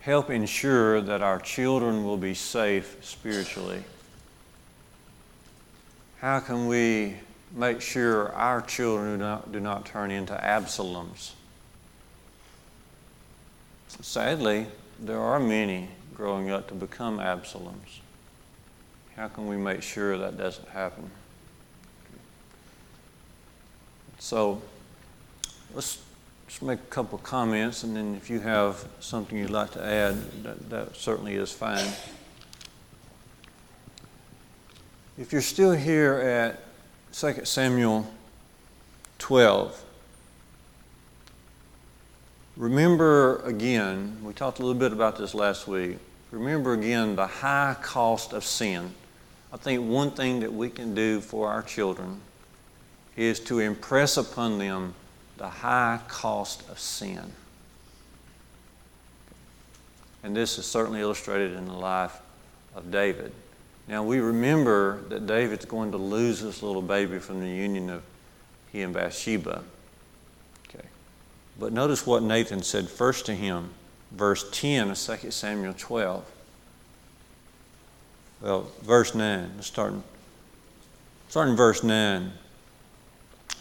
help 0.01 0.29
ensure 0.29 1.01
that 1.01 1.21
our 1.21 1.39
children 1.39 2.03
will 2.03 2.17
be 2.17 2.33
safe 2.33 2.97
spiritually? 3.01 3.83
How 6.19 6.39
can 6.39 6.67
we 6.67 7.15
make 7.53 7.81
sure 7.81 8.31
our 8.33 8.61
children 8.61 9.17
do 9.17 9.17
not, 9.17 9.51
do 9.51 9.59
not 9.59 9.85
turn 9.85 10.11
into 10.11 10.33
Absaloms. 10.33 11.31
Sadly, 13.99 14.67
there 14.99 15.19
are 15.19 15.39
many 15.39 15.89
growing 16.15 16.49
up 16.49 16.67
to 16.69 16.73
become 16.73 17.17
Absaloms. 17.17 17.99
How 19.15 19.27
can 19.27 19.47
we 19.47 19.57
make 19.57 19.81
sure 19.81 20.17
that 20.17 20.37
doesn't 20.37 20.69
happen? 20.69 21.11
So, 24.19 24.61
let's 25.73 25.99
just 26.47 26.61
make 26.61 26.79
a 26.79 26.83
couple 26.83 27.17
comments, 27.17 27.83
and 27.83 27.95
then 27.95 28.15
if 28.15 28.29
you 28.29 28.39
have 28.39 28.87
something 28.99 29.37
you'd 29.37 29.49
like 29.49 29.71
to 29.71 29.83
add, 29.83 30.43
that, 30.43 30.69
that 30.69 30.95
certainly 30.95 31.35
is 31.35 31.51
fine. 31.51 31.91
If 35.17 35.31
you're 35.31 35.41
still 35.41 35.73
here 35.73 36.13
at 36.13 36.63
2 37.13 37.45
Samuel 37.45 38.07
12. 39.19 39.85
Remember 42.61 43.37
again, 43.37 44.17
we 44.23 44.33
talked 44.33 44.59
a 44.59 44.61
little 44.61 44.79
bit 44.79 44.93
about 44.93 45.17
this 45.17 45.33
last 45.33 45.67
week. 45.67 45.97
Remember 46.29 46.73
again 46.73 47.15
the 47.15 47.25
high 47.25 47.75
cost 47.81 48.33
of 48.33 48.43
sin. 48.43 48.93
I 49.51 49.57
think 49.57 49.89
one 49.89 50.11
thing 50.11 50.41
that 50.41 50.53
we 50.53 50.69
can 50.69 50.93
do 50.93 51.21
for 51.21 51.47
our 51.47 51.63
children 51.63 52.21
is 53.17 53.39
to 53.45 53.57
impress 53.57 54.15
upon 54.15 54.59
them 54.59 54.93
the 55.37 55.49
high 55.49 56.01
cost 56.07 56.61
of 56.69 56.77
sin. 56.77 57.31
And 60.21 60.35
this 60.35 60.59
is 60.59 60.67
certainly 60.67 61.01
illustrated 61.01 61.53
in 61.53 61.65
the 61.65 61.73
life 61.73 62.19
of 62.75 62.91
David. 62.91 63.31
Now 63.87 64.03
we 64.03 64.19
remember 64.19 65.01
that 65.09 65.25
David's 65.25 65.65
going 65.65 65.89
to 65.93 65.97
lose 65.97 66.43
this 66.43 66.61
little 66.61 66.83
baby 66.83 67.17
from 67.17 67.39
the 67.39 67.49
union 67.49 67.89
of 67.89 68.03
he 68.71 68.83
and 68.83 68.93
Bathsheba. 68.93 69.63
But 71.61 71.71
notice 71.71 72.07
what 72.07 72.23
Nathan 72.23 72.63
said 72.63 72.89
first 72.89 73.27
to 73.27 73.35
him, 73.35 73.69
verse 74.11 74.49
10 74.51 74.89
of 74.89 74.97
2 74.97 75.29
Samuel 75.29 75.75
12. 75.77 76.25
Well, 78.41 78.71
verse 78.81 79.13
9. 79.13 79.51
Let's 79.55 79.67
start 79.67 79.93
start 81.29 81.49
in 81.49 81.55
verse 81.55 81.83
9. 81.83 82.31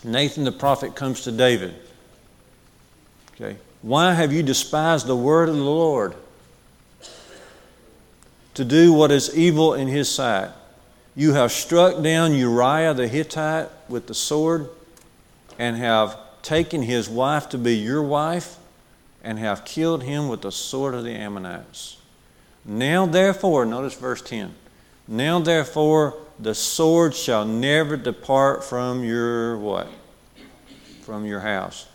Nathan 0.02 0.44
the 0.44 0.52
prophet 0.52 0.96
comes 0.96 1.20
to 1.20 1.30
David. 1.30 1.74
Okay. 3.34 3.58
Why 3.82 4.14
have 4.14 4.32
you 4.32 4.42
despised 4.42 5.06
the 5.06 5.14
word 5.14 5.50
of 5.50 5.56
the 5.56 5.62
Lord? 5.62 6.14
to 8.54 8.64
do 8.64 8.92
what 8.92 9.10
is 9.10 9.34
evil 9.34 9.72
in 9.72 9.88
his 9.88 10.10
sight. 10.10 10.50
You 11.16 11.32
have 11.32 11.52
struck 11.52 12.02
down 12.02 12.34
Uriah 12.34 12.92
the 12.92 13.08
Hittite 13.08 13.68
with 13.88 14.06
the 14.06 14.14
sword, 14.14 14.68
and 15.58 15.76
have 15.76 16.18
taken 16.42 16.82
his 16.82 17.08
wife 17.08 17.48
to 17.50 17.58
be 17.58 17.76
your 17.76 18.02
wife, 18.02 18.56
and 19.22 19.38
have 19.38 19.64
killed 19.64 20.02
him 20.02 20.28
with 20.28 20.42
the 20.42 20.52
sword 20.52 20.94
of 20.94 21.04
the 21.04 21.12
Ammonites. 21.12 21.98
Now, 22.64 23.06
therefore, 23.06 23.64
notice 23.66 23.94
verse 23.94 24.22
10 24.22 24.54
Now, 25.06 25.40
therefore, 25.40 26.14
the 26.38 26.54
sword 26.54 27.14
shall 27.14 27.44
never 27.44 27.96
depart 27.96 28.64
from 28.64 29.04
your 29.04 29.58
what? 29.58 29.88
From 31.02 31.26
your 31.26 31.40
house, 31.40 31.86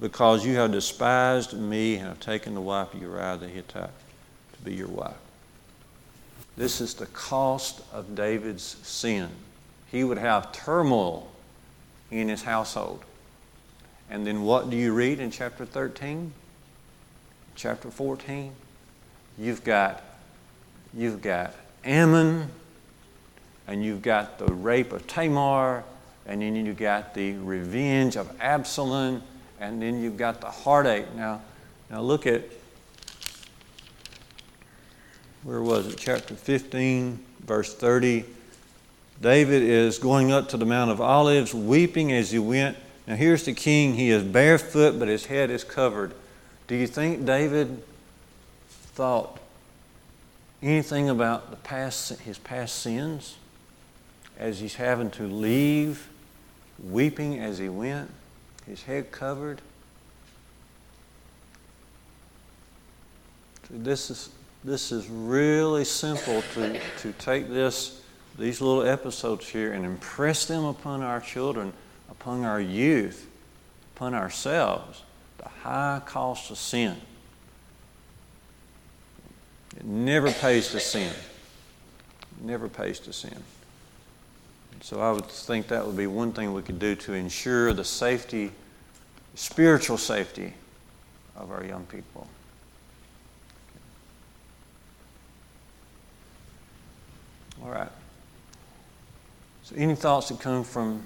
because 0.00 0.44
you 0.44 0.56
have 0.56 0.72
despised 0.72 1.54
me 1.54 1.96
and 1.96 2.08
have 2.08 2.20
taken 2.20 2.54
the 2.54 2.60
wife 2.60 2.92
of 2.92 3.00
Uriah 3.00 3.38
the 3.38 3.48
Hittite 3.48 3.90
to 4.52 4.64
be 4.64 4.74
your 4.74 4.88
wife. 4.88 5.14
This 6.56 6.80
is 6.80 6.94
the 6.94 7.06
cost 7.06 7.82
of 7.92 8.14
David's 8.14 8.76
sin. 8.82 9.28
He 9.90 10.04
would 10.04 10.18
have 10.18 10.52
turmoil 10.52 11.30
in 12.10 12.28
his 12.28 12.42
household. 12.42 13.04
And 14.10 14.26
then 14.26 14.42
what 14.42 14.70
do 14.70 14.76
you 14.76 14.92
read 14.92 15.20
in 15.20 15.30
chapter 15.30 15.64
13? 15.64 16.32
Chapter 17.54 17.90
14? 17.90 18.52
You've 19.38 19.64
got 19.64 20.02
you've 20.94 21.20
got 21.20 21.52
Amnon 21.84 22.48
and 23.66 23.84
you've 23.84 24.02
got 24.02 24.38
the 24.38 24.46
rape 24.46 24.92
of 24.92 25.06
Tamar 25.06 25.84
and 26.26 26.40
then 26.40 26.64
you've 26.64 26.78
got 26.78 27.14
the 27.14 27.32
revenge 27.34 28.16
of 28.16 28.34
Absalom 28.40 29.22
and 29.60 29.82
then 29.82 30.00
you've 30.00 30.16
got 30.16 30.40
the 30.40 30.50
heartache. 30.50 31.14
Now 31.14 31.42
now 31.90 32.00
look 32.00 32.26
at 32.26 32.42
where 35.42 35.62
was 35.62 35.86
it? 35.86 35.96
Chapter 35.96 36.34
15, 36.34 37.20
verse 37.44 37.72
30. 37.72 38.24
David 39.20 39.62
is 39.62 39.98
going 39.98 40.32
up 40.32 40.48
to 40.48 40.56
the 40.56 40.66
Mount 40.66 40.90
of 40.90 41.00
Olives, 41.00 41.54
weeping 41.54 42.12
as 42.12 42.32
he 42.32 42.40
went. 42.40 42.76
Now, 43.06 43.14
here's 43.14 43.44
the 43.44 43.52
king. 43.52 43.94
He 43.94 44.10
is 44.10 44.24
barefoot, 44.24 44.98
but 44.98 45.08
his 45.08 45.26
head 45.26 45.50
is 45.50 45.62
covered. 45.62 46.12
Do 46.66 46.74
you 46.74 46.86
think 46.86 47.24
David 47.24 47.82
thought 48.68 49.38
anything 50.62 51.08
about 51.08 51.50
the 51.50 51.56
past, 51.56 52.18
his 52.20 52.38
past 52.38 52.80
sins 52.80 53.36
as 54.38 54.58
he's 54.58 54.74
having 54.74 55.10
to 55.12 55.22
leave, 55.24 56.08
weeping 56.82 57.38
as 57.38 57.58
he 57.58 57.68
went, 57.68 58.10
his 58.66 58.82
head 58.82 59.12
covered? 59.12 59.60
This 63.70 64.10
is, 64.10 64.30
this 64.64 64.92
is 64.92 65.08
really 65.08 65.84
simple 65.84 66.42
to, 66.54 66.80
to 66.98 67.12
take 67.12 67.48
this, 67.48 68.02
these 68.38 68.60
little 68.60 68.82
episodes 68.82 69.48
here 69.48 69.72
and 69.72 69.84
impress 69.84 70.46
them 70.46 70.64
upon 70.64 71.02
our 71.02 71.20
children, 71.20 71.72
upon 72.20 72.44
our 72.44 72.60
youth, 72.60 73.28
upon 73.94 74.14
ourselves. 74.14 75.02
The 75.38 75.48
high 75.48 76.02
cost 76.04 76.50
of 76.50 76.58
sin. 76.58 76.96
It 79.76 79.84
never 79.84 80.32
pays 80.32 80.68
to 80.70 80.80
sin. 80.80 81.12
It 81.12 82.44
never 82.44 82.68
pays 82.68 82.98
to 83.00 83.12
sin. 83.12 83.42
So 84.80 85.00
I 85.00 85.12
would 85.12 85.26
think 85.26 85.68
that 85.68 85.86
would 85.86 85.96
be 85.96 86.06
one 86.06 86.32
thing 86.32 86.52
we 86.52 86.62
could 86.62 86.78
do 86.78 86.94
to 86.96 87.12
ensure 87.12 87.72
the 87.72 87.84
safety, 87.84 88.52
spiritual 89.34 89.98
safety 89.98 90.54
of 91.36 91.50
our 91.50 91.64
young 91.64 91.84
people. 91.86 92.26
All 97.62 97.70
right. 97.70 97.90
So, 99.64 99.74
any 99.76 99.96
thoughts 99.96 100.28
that 100.28 100.38
come 100.38 100.62
from 100.62 101.02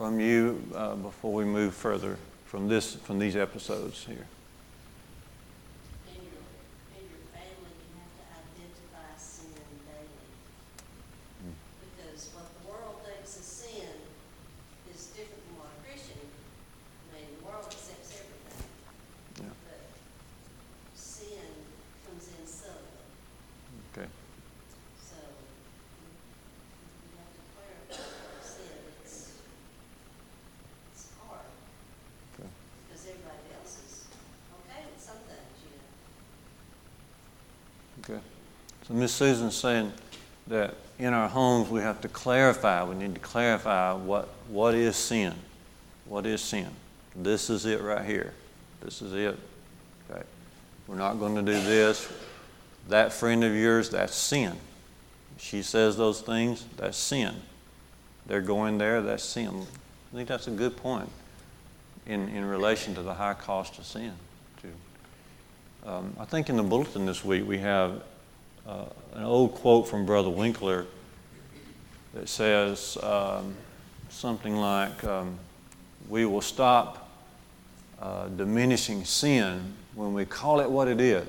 from 0.00 0.18
you 0.18 0.58
uh, 0.74 0.94
before 0.94 1.30
we 1.30 1.44
move 1.44 1.74
further 1.74 2.16
from 2.46 2.68
this 2.68 2.94
from 2.94 3.18
these 3.18 3.36
episodes 3.36 4.06
here? 4.06 4.26
Miss 39.00 39.14
Susan's 39.14 39.56
saying 39.56 39.94
that 40.48 40.74
in 40.98 41.14
our 41.14 41.26
homes 41.26 41.70
we 41.70 41.80
have 41.80 42.02
to 42.02 42.08
clarify. 42.08 42.84
We 42.84 42.94
need 42.94 43.14
to 43.14 43.20
clarify 43.20 43.94
what, 43.94 44.28
what 44.48 44.74
is 44.74 44.94
sin. 44.94 45.32
What 46.04 46.26
is 46.26 46.42
sin? 46.42 46.68
This 47.16 47.48
is 47.48 47.64
it 47.64 47.80
right 47.80 48.04
here. 48.04 48.34
This 48.82 49.00
is 49.00 49.14
it. 49.14 49.38
Okay. 50.10 50.22
We're 50.86 50.96
not 50.96 51.14
going 51.14 51.34
to 51.34 51.40
do 51.40 51.58
this. 51.62 52.12
That 52.90 53.10
friend 53.10 53.42
of 53.42 53.54
yours, 53.54 53.88
that's 53.88 54.14
sin. 54.14 54.52
She 55.38 55.62
says 55.62 55.96
those 55.96 56.20
things, 56.20 56.66
that's 56.76 56.98
sin. 56.98 57.34
They're 58.26 58.42
going 58.42 58.76
there, 58.76 59.00
that's 59.00 59.24
sin. 59.24 59.66
I 60.12 60.16
think 60.16 60.28
that's 60.28 60.46
a 60.46 60.50
good 60.50 60.76
point 60.76 61.08
in, 62.04 62.28
in 62.28 62.44
relation 62.44 62.94
to 62.96 63.02
the 63.02 63.14
high 63.14 63.32
cost 63.32 63.78
of 63.78 63.86
sin. 63.86 64.12
Too. 64.60 65.88
Um, 65.88 66.14
I 66.20 66.26
think 66.26 66.50
in 66.50 66.58
the 66.58 66.62
bulletin 66.62 67.06
this 67.06 67.24
week 67.24 67.48
we 67.48 67.56
have 67.60 68.02
uh, 68.70 68.84
an 69.14 69.24
old 69.24 69.54
quote 69.54 69.88
from 69.88 70.06
Brother 70.06 70.30
Winkler 70.30 70.86
that 72.14 72.28
says 72.28 72.96
um, 73.02 73.54
something 74.08 74.56
like, 74.56 75.02
um, 75.04 75.38
We 76.08 76.24
will 76.24 76.40
stop 76.40 77.10
uh, 78.00 78.28
diminishing 78.28 79.04
sin 79.04 79.74
when 79.94 80.14
we 80.14 80.24
call 80.24 80.60
it 80.60 80.70
what 80.70 80.86
it 80.86 81.00
is. 81.00 81.26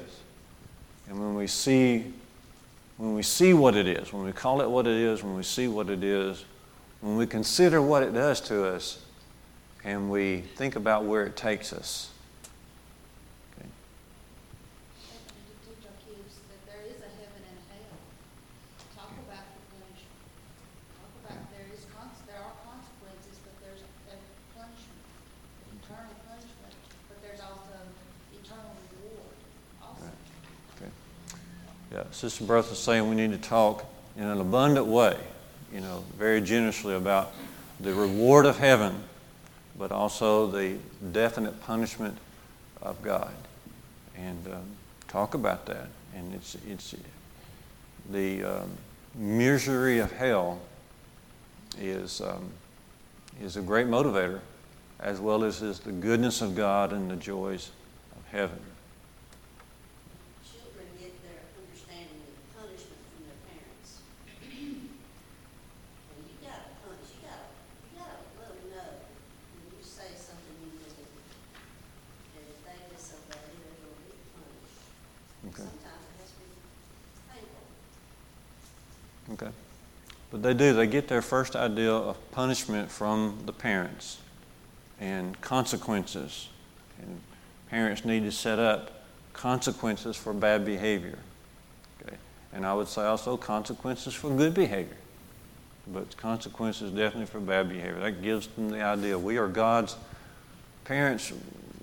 And 1.09 1.19
when 1.19 1.35
we 1.35 1.47
see 1.47 2.13
when 2.97 3.15
we 3.15 3.23
see 3.23 3.55
what 3.55 3.75
it 3.75 3.87
is, 3.87 4.13
when 4.13 4.23
we 4.23 4.31
call 4.31 4.61
it 4.61 4.69
what 4.69 4.85
it 4.85 4.95
is, 4.95 5.23
when 5.23 5.35
we 5.35 5.41
see 5.41 5.67
what 5.67 5.89
it 5.89 6.03
is, 6.03 6.45
when 6.99 7.17
we 7.17 7.25
consider 7.25 7.81
what 7.81 8.03
it 8.03 8.13
does 8.13 8.39
to 8.41 8.63
us, 8.63 9.03
and 9.83 10.11
we 10.11 10.41
think 10.55 10.75
about 10.75 11.05
where 11.05 11.25
it 11.25 11.35
takes 11.35 11.73
us. 11.73 12.10
Sister 32.11 32.43
Bertha's 32.43 32.79
saying 32.79 33.09
we 33.09 33.15
need 33.15 33.31
to 33.31 33.37
talk 33.37 33.85
in 34.17 34.23
an 34.23 34.39
abundant 34.39 34.85
way, 34.85 35.17
you 35.73 35.79
know, 35.79 36.03
very 36.17 36.41
generously 36.41 36.93
about 36.95 37.33
the 37.79 37.93
reward 37.93 38.45
of 38.45 38.57
heaven, 38.57 39.03
but 39.77 39.91
also 39.91 40.47
the 40.47 40.77
definite 41.11 41.59
punishment 41.61 42.17
of 42.81 43.01
God. 43.01 43.33
And 44.17 44.45
um, 44.47 44.63
talk 45.07 45.33
about 45.33 45.65
that. 45.67 45.87
And 46.15 46.33
it's, 46.35 46.57
it's 46.67 46.95
the 48.11 48.43
um, 48.43 48.71
misery 49.15 49.99
of 49.99 50.11
hell 50.11 50.59
is, 51.79 52.21
um, 52.21 52.51
is 53.41 53.57
a 53.57 53.61
great 53.61 53.87
motivator, 53.87 54.41
as 54.99 55.19
well 55.19 55.43
as 55.43 55.61
is 55.61 55.79
the 55.79 55.91
goodness 55.91 56.41
of 56.41 56.55
God 56.55 56.91
and 56.93 57.09
the 57.09 57.15
joys 57.15 57.71
of 58.15 58.31
heaven. 58.31 58.59
They 80.51 80.57
do, 80.57 80.73
they 80.73 80.87
get 80.87 81.07
their 81.07 81.21
first 81.21 81.55
idea 81.55 81.93
of 81.93 82.31
punishment 82.31 82.91
from 82.91 83.37
the 83.45 83.53
parents 83.53 84.17
and 84.99 85.39
consequences. 85.39 86.49
And 87.01 87.21
parents 87.69 88.03
need 88.03 88.23
to 88.23 88.33
set 88.33 88.59
up 88.59 89.03
consequences 89.31 90.17
for 90.17 90.33
bad 90.33 90.65
behavior. 90.65 91.17
Okay? 92.01 92.17
And 92.51 92.65
I 92.65 92.73
would 92.73 92.89
say 92.89 93.03
also 93.03 93.37
consequences 93.37 94.13
for 94.13 94.29
good 94.29 94.53
behavior. 94.53 94.97
But 95.87 96.17
consequences 96.17 96.91
definitely 96.91 97.27
for 97.27 97.39
bad 97.39 97.69
behavior. 97.69 97.99
That 97.99 98.21
gives 98.21 98.47
them 98.47 98.71
the 98.71 98.83
idea 98.83 99.17
we 99.17 99.37
are 99.37 99.47
God's 99.47 99.95
parents, 100.83 101.31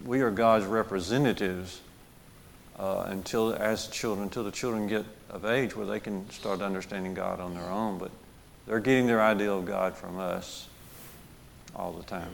we 0.04 0.20
are 0.20 0.30
God's 0.30 0.66
representatives 0.66 1.80
uh, 2.78 3.06
until 3.06 3.54
as 3.54 3.88
children, 3.88 4.24
until 4.24 4.44
the 4.44 4.52
children 4.52 4.86
get 4.88 5.06
of 5.30 5.46
age 5.46 5.74
where 5.74 5.86
they 5.86 6.00
can 6.00 6.28
start 6.30 6.60
understanding 6.60 7.14
God 7.14 7.40
on 7.40 7.54
their 7.54 7.70
own. 7.70 7.96
But 7.98 8.10
they're 8.68 8.80
getting 8.80 9.06
their 9.06 9.22
idea 9.22 9.50
of 9.50 9.64
God 9.64 9.96
from 9.96 10.18
us 10.18 10.68
all 11.74 11.92
the 11.92 12.04
time. 12.04 12.32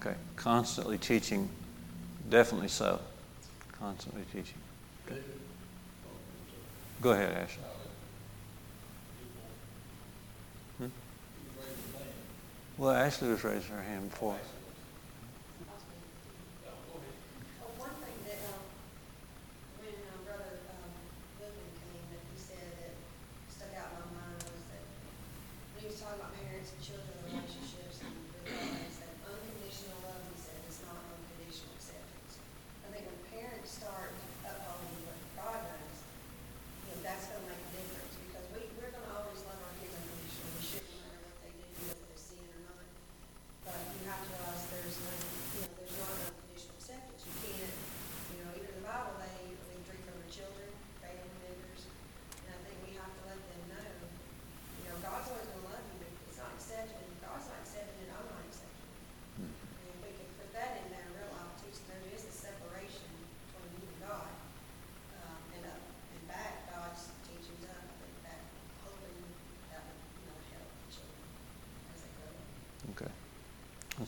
Okay. 0.00 0.16
Constantly 0.36 0.96
teaching. 0.96 1.48
Definitely 2.30 2.68
so. 2.68 3.00
Constantly 3.78 4.22
teaching. 4.32 4.58
Okay. 5.06 5.20
Go 7.02 7.10
ahead, 7.10 7.32
Ashley. 7.32 7.62
Hmm? 10.78 10.86
Well, 12.78 12.92
Ashley 12.92 13.28
was 13.28 13.44
raising 13.44 13.74
her 13.74 13.82
hand 13.82 14.10
before. 14.10 14.36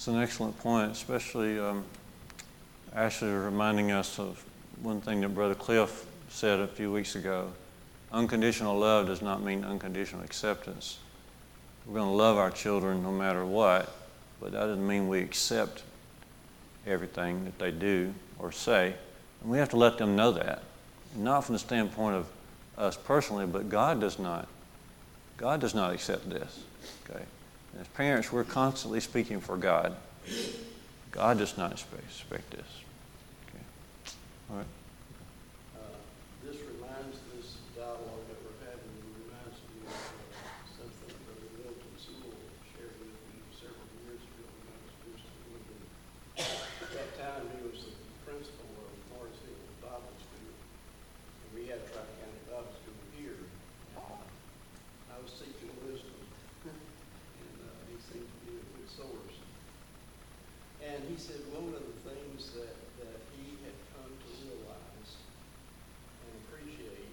That's 0.02 0.16
an 0.16 0.20
excellent 0.20 0.58
point, 0.58 0.90
especially 0.90 1.60
um, 1.60 1.84
Ashley 2.92 3.30
reminding 3.30 3.92
us 3.92 4.18
of 4.18 4.44
one 4.82 5.00
thing 5.00 5.20
that 5.20 5.28
Brother 5.28 5.54
Cliff 5.54 6.06
said 6.28 6.58
a 6.58 6.66
few 6.66 6.90
weeks 6.90 7.14
ago. 7.14 7.52
Unconditional 8.10 8.76
love 8.76 9.06
does 9.06 9.22
not 9.22 9.44
mean 9.44 9.64
unconditional 9.64 10.24
acceptance. 10.24 10.98
We're 11.86 12.00
going 12.00 12.08
to 12.08 12.16
love 12.16 12.36
our 12.36 12.50
children 12.50 13.04
no 13.04 13.12
matter 13.12 13.46
what, 13.46 13.94
but 14.40 14.50
that 14.50 14.58
doesn't 14.58 14.84
mean 14.84 15.06
we 15.06 15.20
accept 15.20 15.84
everything 16.84 17.44
that 17.44 17.60
they 17.60 17.70
do 17.70 18.12
or 18.40 18.50
say. 18.50 18.94
And 19.40 19.52
we 19.52 19.58
have 19.58 19.68
to 19.68 19.76
let 19.76 19.98
them 19.98 20.16
know 20.16 20.32
that. 20.32 20.64
Not 21.14 21.42
from 21.44 21.52
the 21.52 21.60
standpoint 21.60 22.16
of 22.16 22.26
us 22.76 22.96
personally, 22.96 23.46
but 23.46 23.68
God 23.68 24.00
does 24.00 24.18
not. 24.18 24.48
God 25.36 25.60
does 25.60 25.76
not 25.76 25.94
accept 25.94 26.28
this. 26.28 26.64
Okay? 27.08 27.22
As 27.80 27.88
parents, 27.88 28.30
we're 28.30 28.44
constantly 28.44 29.00
speaking 29.00 29.40
for 29.40 29.56
God. 29.56 29.96
God 31.10 31.38
does 31.38 31.56
not 31.58 31.72
expect, 31.72 32.04
expect 32.04 32.50
this. 32.50 32.70
Okay. 33.48 33.64
All 34.50 34.56
right. 34.58 34.72
Uh, 35.76 35.96
this 36.44 36.56
reminds 36.72 37.20
this 37.36 37.56
dialogue 37.76 38.24
that 38.32 38.38
we're 38.44 38.60
having 38.64 38.92
reminds 39.24 39.60
me 39.72 39.84
of 39.84 39.92
uh, 39.92 40.08
something 40.72 41.12
that 41.12 41.20
Brother 41.28 41.48
Milton 41.60 41.92
Sewell 42.00 42.32
shared 42.72 42.96
with 42.96 43.12
me 43.28 43.44
several 43.56 43.88
years 44.08 44.24
ago. 44.24 44.48
At 46.40 46.90
that 46.96 47.10
time, 47.20 47.44
he 47.56 47.60
was 47.68 47.88
the 47.88 47.96
principal 48.24 48.68
of 48.72 48.92
Mars 49.12 49.36
Hill 49.44 49.56
Bible 49.84 50.16
School. 50.16 50.52
And 50.54 51.50
we 51.56 51.68
had 51.68 51.80
Tri-County 51.88 52.40
Bible 52.48 52.72
School 52.72 53.00
here. 53.16 53.36
And, 53.40 54.00
uh, 54.00 55.12
I 55.12 55.20
was 55.20 55.28
seeking 55.28 55.72
wisdom, 55.84 56.24
and 56.64 57.56
uh, 57.68 57.76
he 57.92 58.00
seemed 58.00 58.32
source. 58.88 59.36
And 60.82 60.98
he 61.08 61.14
said 61.16 61.38
one 61.54 61.70
of 61.74 61.82
the 61.82 61.96
things 62.10 62.50
that, 62.58 62.74
that 63.06 63.18
he 63.38 63.54
had 63.62 63.76
come 63.94 64.10
to 64.10 64.28
realize 64.42 65.10
and 66.26 66.34
appreciate 66.46 67.06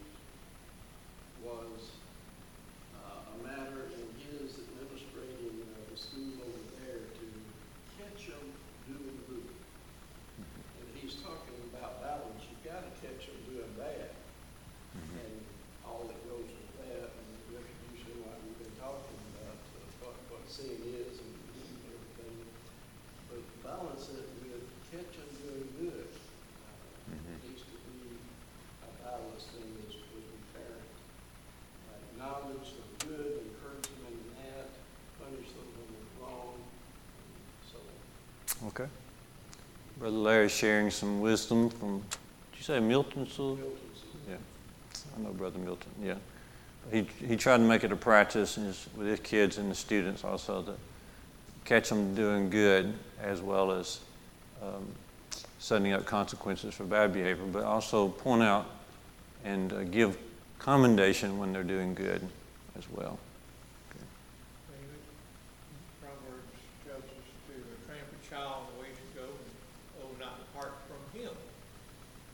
was 1.46 1.94
uh, 2.98 3.34
a 3.34 3.38
matter 3.46 3.86
in 3.94 4.06
his 4.26 4.58
administrating 4.58 5.62
uh, 5.70 5.86
the 5.94 5.98
school 5.98 6.34
over 6.42 6.64
there 6.82 7.06
to 7.14 7.26
catch 8.02 8.26
them 8.34 8.46
doing 8.90 9.18
good. 9.30 9.50
And 10.42 10.86
he's 10.98 11.22
talking 11.22 11.58
about 11.70 12.02
balance, 12.02 12.42
you've 12.50 12.66
got 12.66 12.82
to 12.82 12.92
catch 13.06 13.30
them 13.30 13.38
doing 13.54 13.74
bad. 13.78 14.10
And 14.98 15.34
all 15.86 16.10
that 16.10 16.18
goes 16.26 16.50
with 16.50 16.74
that, 16.90 17.14
and 17.14 17.30
retribution, 17.54 18.26
like 18.26 18.42
we've 18.50 18.66
been 18.66 18.78
talking 18.82 19.18
about, 19.38 19.62
uh, 19.78 19.86
what, 20.02 20.16
what 20.34 20.44
sin 20.50 20.76
is 20.98 21.22
and 21.22 21.34
everything. 21.88 22.36
But 23.30 23.42
balance 23.64 24.10
it 24.12 24.26
with 24.44 24.66
catch 24.92 25.14
them 25.14 25.30
doing 25.46 25.70
good. 25.78 26.10
Uh, 26.10 27.14
Mhm. 27.14 27.38
Needs 27.48 27.62
to 27.64 27.78
be 27.90 28.18
a 28.82 28.90
balance 29.06 29.46
thing 29.54 29.70
as, 29.88 29.94
as 29.94 30.10
we 30.14 30.22
parent. 30.58 30.90
Uh, 31.90 32.02
Acknowledge 32.10 32.70
the 32.76 32.86
good, 33.06 33.34
encourage 33.46 33.86
them 33.94 34.10
in 34.10 34.18
that, 34.42 34.70
punish 35.22 35.50
them 35.54 35.70
when 35.78 35.88
they're 35.94 36.18
wrong, 36.22 36.58
and 36.58 37.62
so 37.70 37.78
on. 37.78 37.98
Okay. 38.68 38.86
Brother 39.98 40.16
Larry's 40.16 40.52
sharing 40.52 40.92
some 40.92 41.22
wisdom 41.22 41.70
from, 41.70 42.00
did 42.52 42.58
you 42.58 42.64
say 42.64 42.80
Milton 42.80 43.28
Sewell? 43.28 43.56
Milton's 43.56 44.04
Yeah. 44.30 44.36
I 45.18 45.22
know 45.22 45.30
Brother 45.32 45.60
Milton, 45.60 45.92
yeah. 46.02 46.16
He, 46.92 47.08
he 47.26 47.36
tried 47.36 47.58
to 47.58 47.64
make 47.64 47.84
it 47.84 47.92
a 47.92 47.96
practice 47.96 48.58
in 48.58 48.66
his, 48.66 48.88
with 48.96 49.08
his 49.08 49.20
kids 49.20 49.58
and 49.58 49.70
the 49.70 49.76
students 49.76 50.24
also 50.24 50.62
to 50.64 50.74
catch 51.66 51.90
them 51.90 52.16
doing 52.16 52.50
good 52.50 52.94
as 53.22 53.42
well 53.42 53.72
as 53.72 54.00
um, 54.62 54.86
setting 55.60 55.94
up 55.94 56.06
consequences 56.06 56.74
for 56.74 56.84
bad 56.84 57.14
behavior, 57.14 57.46
but 57.52 57.64
also 57.64 58.08
point 58.08 58.42
out 58.42 58.66
and 59.44 59.72
uh, 59.74 59.84
give 59.84 60.18
commendation 60.58 61.38
when 61.38 61.54
they're 61.54 61.64
doing 61.64 61.94
good 61.94 62.22
as 62.78 62.84
well. 62.92 63.18
David, 64.72 65.00
Proverbs 66.02 66.60
tells 66.88 67.04
us 67.04 67.28
to 67.48 67.54
train 67.88 68.02
up 68.04 68.12
a 68.12 68.22
child 68.28 68.68
in 68.68 68.76
the 68.76 68.82
way 68.84 68.92
to 68.92 69.06
go, 69.16 69.28
and 69.28 70.04
oh, 70.04 70.12
not 70.20 70.40
depart 70.40 70.74
from 70.88 71.02
him. 71.20 71.32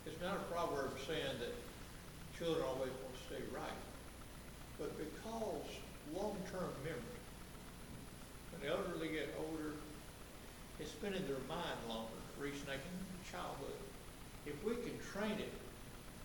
It's 0.05 0.21
not 0.21 0.37
a 0.37 0.45
proverb 0.51 0.97
saying 1.05 1.37
that 1.39 1.53
children 2.37 2.65
always 2.65 2.93
want 3.01 3.13
to 3.13 3.23
stay 3.29 3.43
right, 3.53 3.79
but 4.79 4.89
because 4.97 5.69
long-term 6.13 6.73
memory, 6.83 7.21
when 8.51 8.59
the 8.61 8.69
elderly 8.73 9.09
get 9.09 9.33
older, 9.37 9.77
it's 10.79 10.97
been 10.97 11.13
in 11.13 11.25
their 11.27 11.41
mind 11.47 11.77
longer, 11.87 12.19
reasoning 12.39 12.81
in 12.81 13.31
childhood. 13.31 13.79
If 14.45 14.57
we 14.65 14.75
can 14.75 14.97
train 15.17 15.31
it 15.39 15.51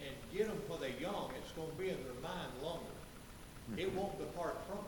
and 0.01 0.11
get 0.37 0.49
them 0.49 0.57
when 0.69 0.81
they're 0.81 1.01
young, 1.01 1.31
it's 1.39 1.53
gonna 1.53 1.69
be 1.79 1.91
in 1.91 1.97
their 2.05 2.21
mind 2.23 2.51
longer. 2.63 2.91
It 3.77 3.95
won't 3.95 4.19
depart 4.19 4.57
from 4.67 4.79
them. 4.79 4.85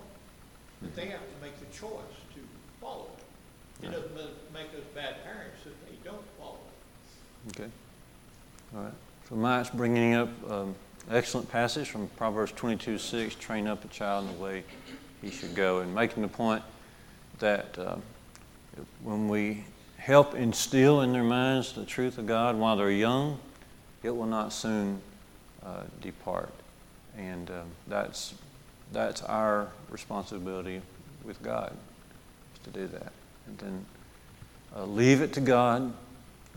But 0.83 0.97
they 0.97 1.07
have 1.07 1.21
to 1.21 1.37
make 1.41 1.59
the 1.61 1.67
choice 1.67 2.19
to 2.35 2.41
follow 2.81 3.07
it. 3.17 3.85
It 3.85 3.89
Right. 3.89 3.95
doesn't 3.95 4.53
make 4.53 4.69
us 4.75 4.85
bad 4.95 5.23
parents 5.25 5.61
if 5.65 5.89
they 5.89 5.97
don't 6.05 6.25
follow 6.39 6.59
it. 7.47 7.61
Okay. 7.61 7.71
All 8.75 8.83
right. 8.83 8.93
So 9.29 9.37
Mike's 9.37 9.71
bringing 9.71 10.15
up 10.15 10.29
um, 10.51 10.75
excellent 11.11 11.51
passage 11.51 11.89
from 11.89 12.09
Proverbs 12.17 12.53
22 12.53 12.99
6, 12.99 13.35
train 13.37 13.67
up 13.69 13.85
a 13.85 13.89
child 13.89 14.27
in 14.29 14.37
the 14.37 14.43
way 14.43 14.65
he 15.21 15.31
should 15.31 15.55
go, 15.55 15.81
and 15.81 15.95
making 15.95 16.23
the 16.23 16.29
point 16.29 16.63
that 17.39 17.79
um, 17.79 18.03
when 19.03 19.29
we 19.29 19.65
help 19.97 20.35
instill 20.35 21.03
in 21.03 21.13
their 21.13 21.23
minds 21.23 21.73
the 21.73 21.85
truth 21.85 22.19
of 22.19 22.27
God 22.27 22.57
while 22.57 22.77
they're 22.77 22.91
young, 22.91 23.39
it 24.03 24.11
will 24.11 24.27
not 24.27 24.53
soon 24.53 25.01
uh, 25.65 25.83
depart. 26.01 26.53
And 27.17 27.51
um, 27.51 27.67
that's, 27.87 28.35
that's 28.93 29.23
our 29.23 29.69
responsibility 29.91 30.83
with 31.25 31.43
God, 31.43 31.77
to 32.65 32.71
do 32.71 32.87
that. 32.89 33.13
And 33.47 33.59
then 33.59 33.87
uh, 34.77 34.85
leave 34.85 35.21
it 35.21 35.33
to 35.35 35.41
God. 35.41 35.93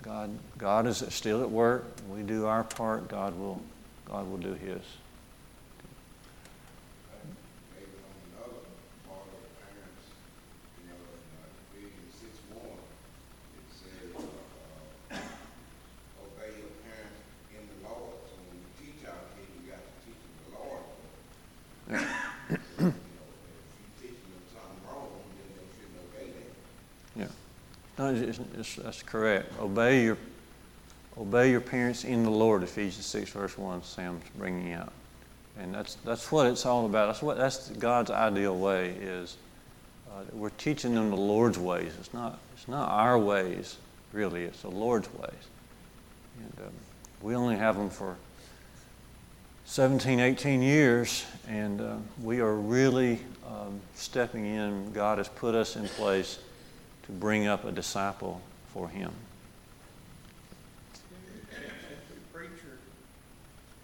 God, 0.02 0.30
God 0.58 0.88
is 0.88 1.04
still 1.10 1.42
at 1.42 1.50
work. 1.50 1.86
We 2.10 2.22
do 2.22 2.46
our 2.46 2.64
part. 2.64 3.08
God 3.08 3.38
will, 3.38 3.62
God 4.08 4.30
will 4.30 4.38
do 4.38 4.54
His. 4.54 4.82
maybe 7.74 7.92
on 8.06 8.16
another 8.32 8.64
part 9.08 9.26
of 9.28 9.40
the 9.44 9.52
parents, 9.60 10.06
you 10.80 10.90
know, 10.90 11.00
in 11.00 11.22
uh, 11.36 11.62
Ephesians 11.74 12.14
six 12.16 12.34
one, 12.54 12.80
it 13.58 13.68
says, 13.72 14.14
uh, 14.16 15.16
uh, 15.16 16.24
obey 16.24 16.52
your 16.60 16.74
parents 16.86 17.20
in 17.52 17.64
the 17.66 17.78
Lord. 17.88 18.16
So 18.30 18.38
when 18.48 18.58
you 18.62 18.70
teach 18.80 19.02
our 19.08 19.22
kids, 19.36 19.52
you 19.58 19.74
got 19.74 19.84
to 19.84 19.94
teach 20.06 20.20
them 20.22 20.36
the 20.46 20.52
Lord. 20.56 20.84
You 21.86 22.92
know, 22.92 22.94
if 22.94 23.74
you 23.80 23.90
teach 24.02 24.20
them 24.22 24.44
something 24.54 24.80
wrong, 24.86 25.12
then 25.36 25.50
they 25.56 25.68
shouldn't 25.76 26.00
obey 26.04 26.28
that. 26.36 26.54
Yeah. 27.16 27.34
No, 27.98 28.12
it's, 28.66 28.76
that's 28.76 29.04
correct. 29.04 29.52
Obey 29.60 30.04
your, 30.04 30.18
obey 31.18 31.52
your 31.52 31.62
parents 31.62 32.04
in 32.04 32.24
the 32.24 32.30
Lord. 32.30 32.64
Ephesians 32.64 33.06
six 33.06 33.30
verse 33.30 33.58
one. 33.58 33.84
Sam's 33.84 34.24
bringing 34.38 34.74
out, 34.74 34.92
and 35.60 35.74
that's 35.74 35.96
that's 36.04 36.32
what 36.32 36.48
it's 36.48 36.66
all 36.66 36.86
about. 36.86 37.08
That's 37.08 37.22
what 37.22 37.38
that's 37.38 37.70
God's 37.70 38.12
ideal 38.12 38.58
way 38.58 38.90
is. 38.90 39.38
Uh, 40.10 40.22
we're 40.34 40.50
teaching 40.52 40.96
them 40.96 41.10
the 41.10 41.18
Lord's 41.18 41.60
ways. 41.60 41.94
It's 42.00 42.14
not 42.14 42.40
it's 42.56 42.68
not 42.68 42.90
our 42.90 43.18
ways 43.20 43.78
really. 44.14 44.44
It's 44.44 44.62
the 44.62 44.72
Lord's 44.72 45.12
ways. 45.14 45.32
And 46.40 46.68
um, 46.68 46.74
we 47.22 47.36
only 47.36 47.56
have 47.56 47.78
them 47.78 47.90
for 47.90 48.16
17, 49.66 50.20
18 50.20 50.62
years, 50.62 51.26
and 51.48 51.82
uh, 51.82 51.96
we 52.22 52.40
are 52.40 52.54
really 52.54 53.20
um, 53.48 53.80
stepping 53.96 54.46
in. 54.46 54.92
God 54.94 55.18
has 55.18 55.28
put 55.28 55.56
us 55.56 55.76
in 55.76 55.88
place 55.88 56.40
to 57.06 57.12
bring 57.12 57.48
up 57.48 57.66
a 57.66 57.72
disciple 57.72 58.42
for 58.76 58.90
Him. 58.90 59.14
As 61.56 61.64
a 62.12 62.36
preacher, 62.36 62.76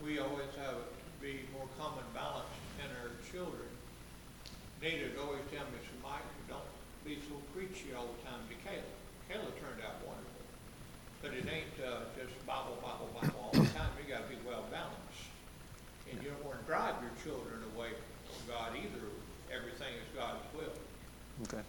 we 0.04 0.20
always 0.20 0.52
have 0.60 0.84
to 0.84 1.16
be 1.24 1.48
more 1.56 1.72
common 1.80 2.04
balance 2.14 2.52
in 2.84 2.92
our 3.00 3.16
children. 3.32 3.72
Nita'd 4.84 5.16
always 5.16 5.48
tell 5.48 5.64
me, 5.72 5.80
so 5.80 5.96
Mike, 6.04 6.28
don't 6.52 6.68
be 7.08 7.24
so 7.24 7.40
preachy 7.56 7.96
all 7.96 8.12
the 8.12 8.20
time 8.28 8.44
to 8.52 8.56
Kayla. 8.68 8.92
Kayla 9.32 9.48
turned 9.64 9.80
out 9.80 10.04
wonderful. 10.04 10.44
But 11.24 11.40
it 11.40 11.48
ain't, 11.48 11.72
uh, 11.80 12.12
just 12.20 12.36
Bible, 12.44 12.76
Bible, 12.84 13.08
Bible 13.16 13.48
all 13.48 13.56
the 13.56 13.72
time. 13.72 13.96
You 13.96 14.12
gotta 14.12 14.28
be 14.28 14.44
well 14.44 14.68
balanced. 14.68 15.32
And 16.12 16.20
you 16.20 16.36
don't 16.36 16.44
wanna 16.44 16.68
drive 16.68 17.00
your 17.00 17.16
children 17.24 17.64
away 17.72 17.96
from 18.28 18.44
God 18.52 18.76
either. 18.76 19.08
Everything 19.56 19.96
is 20.04 20.10
God's 20.12 20.44
will. 20.52 20.76
Okay. 21.48 21.64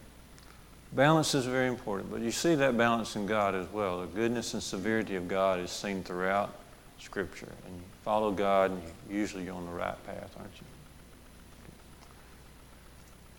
Balance 0.95 1.33
is 1.33 1.45
very 1.45 1.67
important, 1.67 2.11
but 2.11 2.21
you 2.21 2.31
see 2.31 2.53
that 2.53 2.77
balance 2.77 3.15
in 3.15 3.25
God 3.25 3.55
as 3.55 3.67
well. 3.73 4.01
The 4.01 4.07
goodness 4.07 4.53
and 4.53 4.61
severity 4.61 5.15
of 5.15 5.27
God 5.27 5.59
is 5.59 5.71
seen 5.71 6.03
throughout 6.03 6.53
Scripture. 6.99 7.51
And 7.65 7.75
you 7.75 7.83
follow 8.03 8.31
God, 8.31 8.71
and 8.71 8.81
usually 9.09 9.45
you're 9.45 9.55
on 9.55 9.65
the 9.65 9.71
right 9.71 10.05
path, 10.05 10.29
aren't 10.37 10.53
you? 10.55 10.65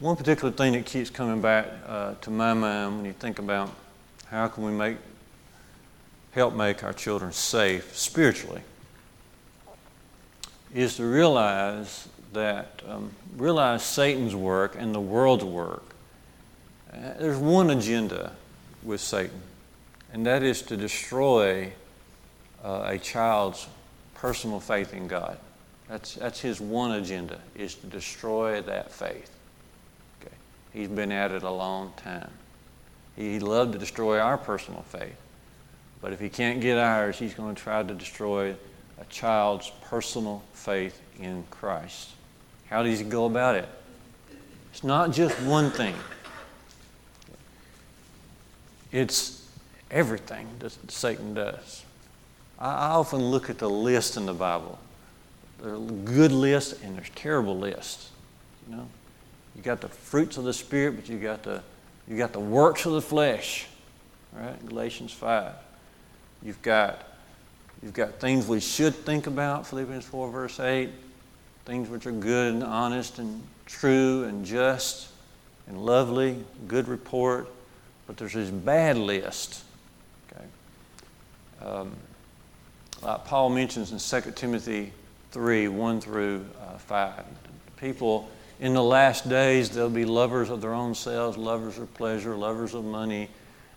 One 0.00 0.16
particular 0.16 0.50
thing 0.50 0.72
that 0.72 0.84
keeps 0.84 1.10
coming 1.10 1.40
back 1.40 1.68
uh, 1.86 2.14
to 2.22 2.30
my 2.30 2.54
mind 2.54 2.96
when 2.96 3.04
you 3.04 3.12
think 3.12 3.38
about 3.38 3.70
how 4.26 4.48
can 4.48 4.64
we 4.64 4.72
make, 4.72 4.96
help 6.32 6.54
make 6.54 6.82
our 6.82 6.92
children 6.92 7.30
safe 7.32 7.96
spiritually, 7.96 8.62
is 10.74 10.96
to 10.96 11.04
realize 11.04 12.08
that, 12.32 12.82
um, 12.88 13.12
realize 13.36 13.84
Satan's 13.84 14.34
work 14.34 14.74
and 14.76 14.92
the 14.92 15.00
world's 15.00 15.44
work. 15.44 15.93
Uh, 16.94 17.14
there's 17.18 17.38
one 17.38 17.70
agenda 17.70 18.32
with 18.82 19.00
Satan, 19.00 19.40
and 20.12 20.24
that 20.26 20.42
is 20.42 20.62
to 20.62 20.76
destroy 20.76 21.72
uh, 22.64 22.84
a 22.86 22.98
child's 22.98 23.66
personal 24.14 24.60
faith 24.60 24.94
in 24.94 25.08
God. 25.08 25.38
That's, 25.88 26.14
that's 26.14 26.40
his 26.40 26.60
one 26.60 26.92
agenda, 26.92 27.40
is 27.54 27.74
to 27.76 27.86
destroy 27.86 28.62
that 28.62 28.92
faith. 28.92 29.30
Okay. 30.22 30.34
He's 30.72 30.88
been 30.88 31.12
at 31.12 31.32
it 31.32 31.42
a 31.42 31.50
long 31.50 31.92
time. 31.96 32.30
He'd 33.16 33.42
love 33.42 33.72
to 33.72 33.78
destroy 33.78 34.18
our 34.18 34.38
personal 34.38 34.82
faith. 34.82 35.16
But 36.00 36.12
if 36.12 36.20
he 36.20 36.28
can't 36.28 36.60
get 36.60 36.78
ours, 36.78 37.18
he's 37.18 37.34
going 37.34 37.54
to 37.54 37.62
try 37.62 37.82
to 37.82 37.94
destroy 37.94 38.54
a 39.00 39.04
child's 39.08 39.72
personal 39.84 40.42
faith 40.52 41.00
in 41.18 41.44
Christ. 41.50 42.10
How 42.68 42.82
does 42.82 42.98
he 42.98 43.04
go 43.04 43.26
about 43.26 43.56
it? 43.56 43.68
It's 44.72 44.84
not 44.84 45.12
just 45.12 45.40
one 45.42 45.70
thing, 45.70 45.94
it's 48.94 49.44
everything 49.90 50.46
that 50.60 50.72
Satan 50.90 51.34
does. 51.34 51.84
I 52.60 52.90
often 52.90 53.18
look 53.18 53.50
at 53.50 53.58
the 53.58 53.68
list 53.68 54.16
in 54.16 54.24
the 54.24 54.32
Bible. 54.32 54.78
There 55.60 55.74
are 55.74 55.78
good 55.78 56.30
lists 56.30 56.80
and 56.80 56.96
there's 56.96 57.10
terrible 57.16 57.58
lists. 57.58 58.10
You 58.68 58.76
know, 58.76 58.88
you 59.56 59.62
got 59.62 59.80
the 59.80 59.88
fruits 59.88 60.36
of 60.36 60.44
the 60.44 60.52
spirit, 60.52 60.94
but 60.94 61.08
you 61.08 61.18
got 61.18 61.42
the 61.42 61.60
you 62.06 62.16
got 62.16 62.32
the 62.32 62.40
works 62.40 62.86
of 62.86 62.92
the 62.92 63.00
flesh. 63.00 63.66
Right, 64.32 64.64
Galatians 64.64 65.12
five. 65.12 65.54
You've 66.40 66.62
got 66.62 67.02
you've 67.82 67.94
got 67.94 68.20
things 68.20 68.46
we 68.46 68.60
should 68.60 68.94
think 68.94 69.26
about. 69.26 69.66
Philippians 69.66 70.04
four 70.04 70.30
verse 70.30 70.60
eight. 70.60 70.90
Things 71.64 71.88
which 71.88 72.06
are 72.06 72.12
good 72.12 72.54
and 72.54 72.62
honest 72.62 73.18
and 73.18 73.42
true 73.66 74.24
and 74.24 74.44
just 74.44 75.08
and 75.66 75.84
lovely, 75.84 76.44
good 76.68 76.86
report. 76.86 77.48
But 78.06 78.16
there's 78.16 78.34
this 78.34 78.50
bad 78.50 78.98
list. 78.98 79.64
Okay. 80.32 80.44
Um, 81.64 81.92
like 83.02 83.24
Paul 83.24 83.50
mentions 83.50 83.92
in 83.92 84.22
2 84.22 84.32
Timothy 84.32 84.92
3 85.32 85.68
1 85.68 86.00
through 86.00 86.44
uh, 86.60 86.78
5. 86.78 87.24
People 87.76 88.28
in 88.60 88.74
the 88.74 88.82
last 88.82 89.28
days, 89.28 89.70
they'll 89.70 89.90
be 89.90 90.04
lovers 90.04 90.48
of 90.48 90.60
their 90.60 90.74
own 90.74 90.94
selves, 90.94 91.36
lovers 91.36 91.78
of 91.78 91.92
pleasure, 91.94 92.36
lovers 92.36 92.74
of 92.74 92.84
money, 92.84 93.28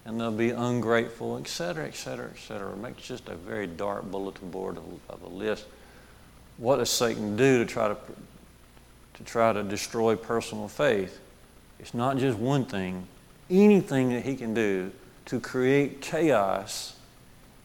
and 0.06 0.20
they'll 0.20 0.32
be 0.32 0.52
ungrateful, 0.52 1.38
etc., 1.38 1.86
etc., 1.86 2.30
etc. 2.30 2.72
It 2.72 2.78
makes 2.78 3.02
just 3.02 3.28
a 3.28 3.36
very 3.36 3.68
dark 3.68 4.10
bulletin 4.10 4.52
board 4.52 4.78
of, 4.78 4.84
of 5.10 5.22
a 5.24 5.28
list. 5.28 5.66
What 6.58 6.78
does 6.78 6.90
Satan 6.90 7.36
do 7.36 7.58
to 7.58 7.66
try 7.66 7.88
to, 7.88 7.98
to 9.16 9.24
try 9.24 9.52
to 9.52 9.64
destroy 9.64 10.16
personal 10.16 10.68
faith? 10.68 11.20
It's 11.80 11.94
not 11.94 12.18
just 12.18 12.38
one 12.38 12.66
thing, 12.66 13.08
anything 13.50 14.10
that 14.10 14.24
he 14.24 14.36
can 14.36 14.54
do 14.54 14.92
to 15.26 15.40
create 15.40 16.02
chaos 16.02 16.96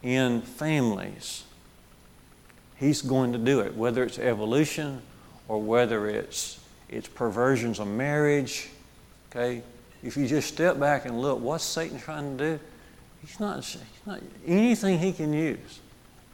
in 0.03 0.43
families 0.43 1.45
He's 2.83 3.01
going 3.01 3.33
to 3.33 3.39
do 3.39 3.61
it, 3.61 3.77
whether 3.77 4.03
it's 4.03 4.19
evolution 4.19 5.03
or 5.47 5.63
whether 5.63 6.09
it's, 6.09 6.59
it's 6.89 7.07
perversions 7.07 7.79
of 7.79 7.87
marriage. 7.87 8.71
Okay? 9.31 9.63
If 10.03 10.17
you 10.17 10.27
just 10.27 10.49
step 10.49 10.81
back 10.81 11.05
and 11.05 11.21
look, 11.21 11.39
what's 11.39 11.63
Satan 11.63 12.01
trying 12.01 12.37
to 12.37 12.57
do? 12.57 12.61
He's 13.25 13.39
not, 13.39 13.59
he's 13.65 13.79
not 14.05 14.21
anything 14.45 14.99
he 14.99 15.13
can 15.13 15.33
use. 15.33 15.79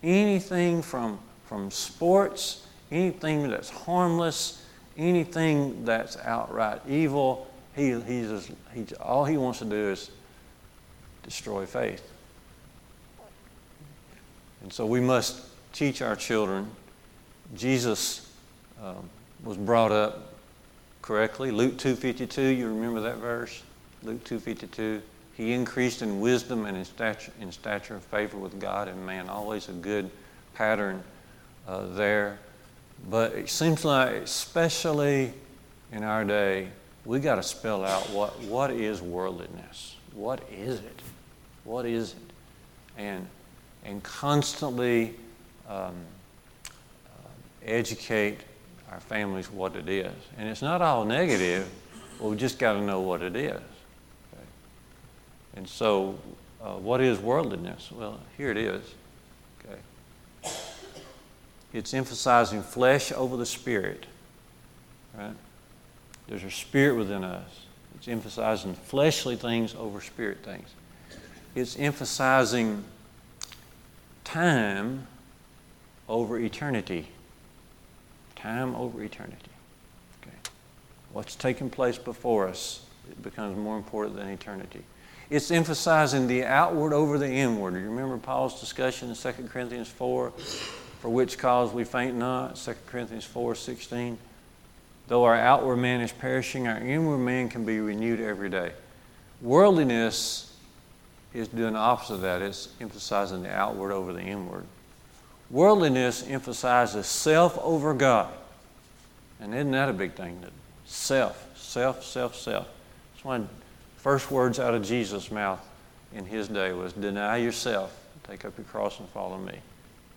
Anything 0.03 0.81
from, 0.81 1.19
from 1.45 1.71
sports, 1.71 2.67
anything 2.91 3.51
that's 3.51 3.69
harmless, 3.69 4.65
anything 4.97 5.85
that's 5.85 6.17
outright 6.17 6.81
evil, 6.89 7.47
he, 7.79 8.01
he 8.01 8.23
just, 8.23 8.51
he, 8.75 8.85
all 9.01 9.25
he 9.25 9.37
wants 9.37 9.61
to 9.61 9.65
do 9.65 9.91
is 9.91 10.11
destroy 11.23 11.67
faith. 11.67 12.03
And 14.63 14.73
so 14.73 14.87
we 14.87 15.01
must 15.01 15.41
teach 15.73 16.03
our 16.03 16.17
children. 16.17 16.71
Jesus 17.55 18.31
um, 18.83 19.09
was 19.45 19.57
brought 19.57 19.93
up 19.93 20.35
correctly. 21.03 21.51
Luke 21.51 21.77
2.52, 21.77 22.57
you 22.57 22.69
remember 22.69 23.01
that 23.01 23.19
verse? 23.19 23.63
Luke 24.03 24.23
2.52. 24.25 25.01
He 25.35 25.53
increased 25.53 26.03
in 26.03 26.21
wisdom 26.21 26.67
and 26.67 26.77
in 26.77 26.85
stature, 26.85 27.33
in 27.41 27.53
stature 27.53 27.95
and 27.95 28.03
favor 28.03 28.37
with 28.37 28.59
God 28.59 28.89
and 28.89 29.07
man. 29.07 29.29
Always 29.29 29.69
a 29.69 29.73
good 29.73 30.11
pattern 30.55 31.03
uh, 31.69 31.87
there. 31.95 32.39
But 33.09 33.33
it 33.35 33.49
seems 33.49 33.85
like, 33.85 34.15
especially 34.15 35.33
in 35.93 36.03
our 36.03 36.25
day, 36.25 36.69
we 37.09 37.19
got 37.19 37.37
to 37.37 37.43
spell 37.43 37.87
out 37.87 38.11
what, 38.11 38.39
what 38.43 38.71
is 38.71 39.01
worldliness? 39.01 39.97
What 40.13 40.43
is 40.53 40.81
it? 40.81 41.01
What 41.65 41.87
is 41.87 42.13
it? 42.13 43.01
And, 43.01 43.27
and 43.83 44.03
constantly 44.03 45.15
um, 45.67 45.95
uh, 47.07 47.29
educate 47.65 48.41
our 48.93 49.01
families 49.01 49.51
what 49.51 49.75
it 49.75 49.89
is. 49.89 50.13
And 50.37 50.51
it's 50.51 50.61
not 50.61 50.83
all 50.83 51.07
negative, 51.07 51.67
but 52.19 52.29
we 52.29 52.37
just 52.37 52.59
got 52.59 52.75
to 52.75 52.83
know 52.83 53.01
what 53.01 53.23
it 53.23 53.37
is. 53.37 53.53
Okay? 53.53 54.47
And 55.57 55.67
so, 55.67 56.19
uh, 56.63 56.75
what 56.75 57.01
is 57.01 57.19
worldliness? 57.19 57.91
Well, 57.91 58.21
here 58.37 58.51
it 58.51 58.59
is. 58.59 58.83
Okay. 59.65 60.53
It's 61.73 61.95
emphasizing 61.95 62.63
flesh 62.63 63.13
over 63.13 63.39
the 63.39 63.47
spirit. 63.47 64.05
Right? 65.17 65.33
There's 66.29 66.45
a 66.45 66.51
spirit 66.51 66.97
within 66.97 67.25
us. 67.25 67.49
It's 67.97 68.09
emphasizing 68.09 68.75
fleshly 68.75 69.37
things 69.37 69.75
over 69.75 70.01
spirit 70.01 70.45
things. 70.45 70.69
It's 71.55 71.79
emphasizing 71.79 72.85
time 74.25 75.07
over 76.09 76.39
eternity. 76.39 77.09
Time 78.37 78.75
over 78.77 79.03
eternity. 79.03 79.51
Okay. 80.23 80.37
What's 81.13 81.35
taking 81.35 81.71
place 81.71 81.99
before 81.99 82.47
us 82.47 82.83
it 83.11 83.23
becomes 83.23 83.57
more 83.57 83.77
important 83.77 84.17
than 84.17 84.29
eternity. 84.29 84.83
It's 85.31 85.51
emphasizing 85.51 86.27
the 86.27 86.45
outward 86.45 86.93
over 86.93 87.19
the 87.19 87.29
inward. 87.29 87.75
You 87.75 87.81
remember 87.81 88.17
Paul's 88.19 88.61
discussion 88.61 89.11
in 89.11 89.15
2 89.15 89.33
Corinthians 89.49 89.89
4, 89.89 90.31
for 90.31 91.09
which 91.09 91.39
cause 91.39 91.73
we 91.73 91.85
faint 91.85 92.17
not, 92.17 92.57
2 92.57 92.75
Corinthians 92.87 93.25
4 93.25 93.55
16. 93.55 94.19
Though 95.09 95.25
our 95.25 95.35
outward 95.35 95.79
man 95.79 96.03
is 96.03 96.13
perishing, 96.13 96.69
our 96.69 96.79
inward 96.79 97.19
man 97.19 97.49
can 97.49 97.65
be 97.65 97.81
renewed 97.81 98.21
every 98.21 98.51
day. 98.51 98.73
Worldliness 99.41 100.55
is 101.33 101.49
doing 101.49 101.73
the 101.73 101.79
opposite 101.79 102.15
of 102.15 102.21
that. 102.23 102.43
It's 102.43 102.69
emphasizing 102.79 103.43
the 103.43 103.51
outward 103.51 103.91
over 103.91 104.13
the 104.13 104.21
inward. 104.21 104.67
Worldliness 105.51 106.27
emphasizes 106.29 107.07
self 107.07 107.59
over 107.59 107.95
God. 107.95 108.33
And 109.41 109.55
isn't 109.55 109.71
that 109.71 109.89
a 109.89 109.95
big 109.95 110.13
thing? 110.13 110.45
Self, 110.85 111.57
self, 111.57 112.05
self, 112.05 112.37
self. 112.37 112.69
That's 113.15 113.25
one 113.25 113.43
of 113.43 113.49
the 113.49 114.01
first 114.01 114.31
words 114.31 114.59
out 114.59 114.75
of 114.75 114.85
Jesus' 114.85 115.31
mouth 115.31 115.67
in 116.13 116.27
his 116.27 116.49
day 116.49 116.73
was 116.73 116.93
deny 116.93 117.39
yourself, 117.39 117.99
take 118.25 118.45
up 118.45 118.59
your 118.59 118.67
cross 118.67 118.99
and 118.99 119.09
follow 119.09 119.39
me. 119.39 119.59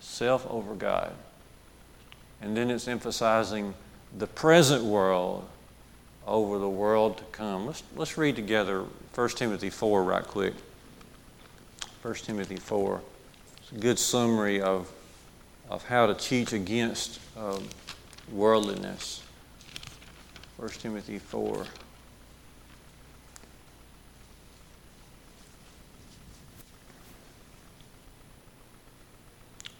Self 0.02 0.46
over 0.50 0.74
God. 0.76 1.14
And 2.42 2.58
then 2.58 2.70
it's 2.70 2.88
emphasizing 2.88 3.74
the 4.18 4.28
present 4.28 4.84
world 4.84 5.48
over 6.28 6.60
the 6.60 6.70
world 6.70 7.18
to 7.18 7.24
come. 7.32 7.66
Let's, 7.66 7.84
let's 7.96 8.18
read 8.18 8.36
together 8.36 8.86
1 9.16 9.30
Timothy 9.30 9.70
4 9.70 10.04
right 10.04 10.24
quick. 10.24 10.54
1 12.02 12.14
Timothy 12.16 12.58
4. 12.58 13.02
It's 13.58 13.72
a 13.72 13.76
good 13.76 14.00
summary 14.00 14.62
of 14.62 14.92
of 15.72 15.86
how 15.86 16.06
to 16.06 16.14
teach 16.14 16.52
against 16.52 17.22
um, 17.38 17.64
worldliness. 18.30 19.24
1 20.58 20.70
Timothy 20.72 21.18
4. 21.18 21.66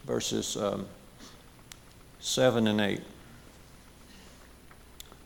Verses 0.06 0.56
um, 0.56 0.88
7 2.22 2.68
and 2.68 2.80
8. 2.80 3.02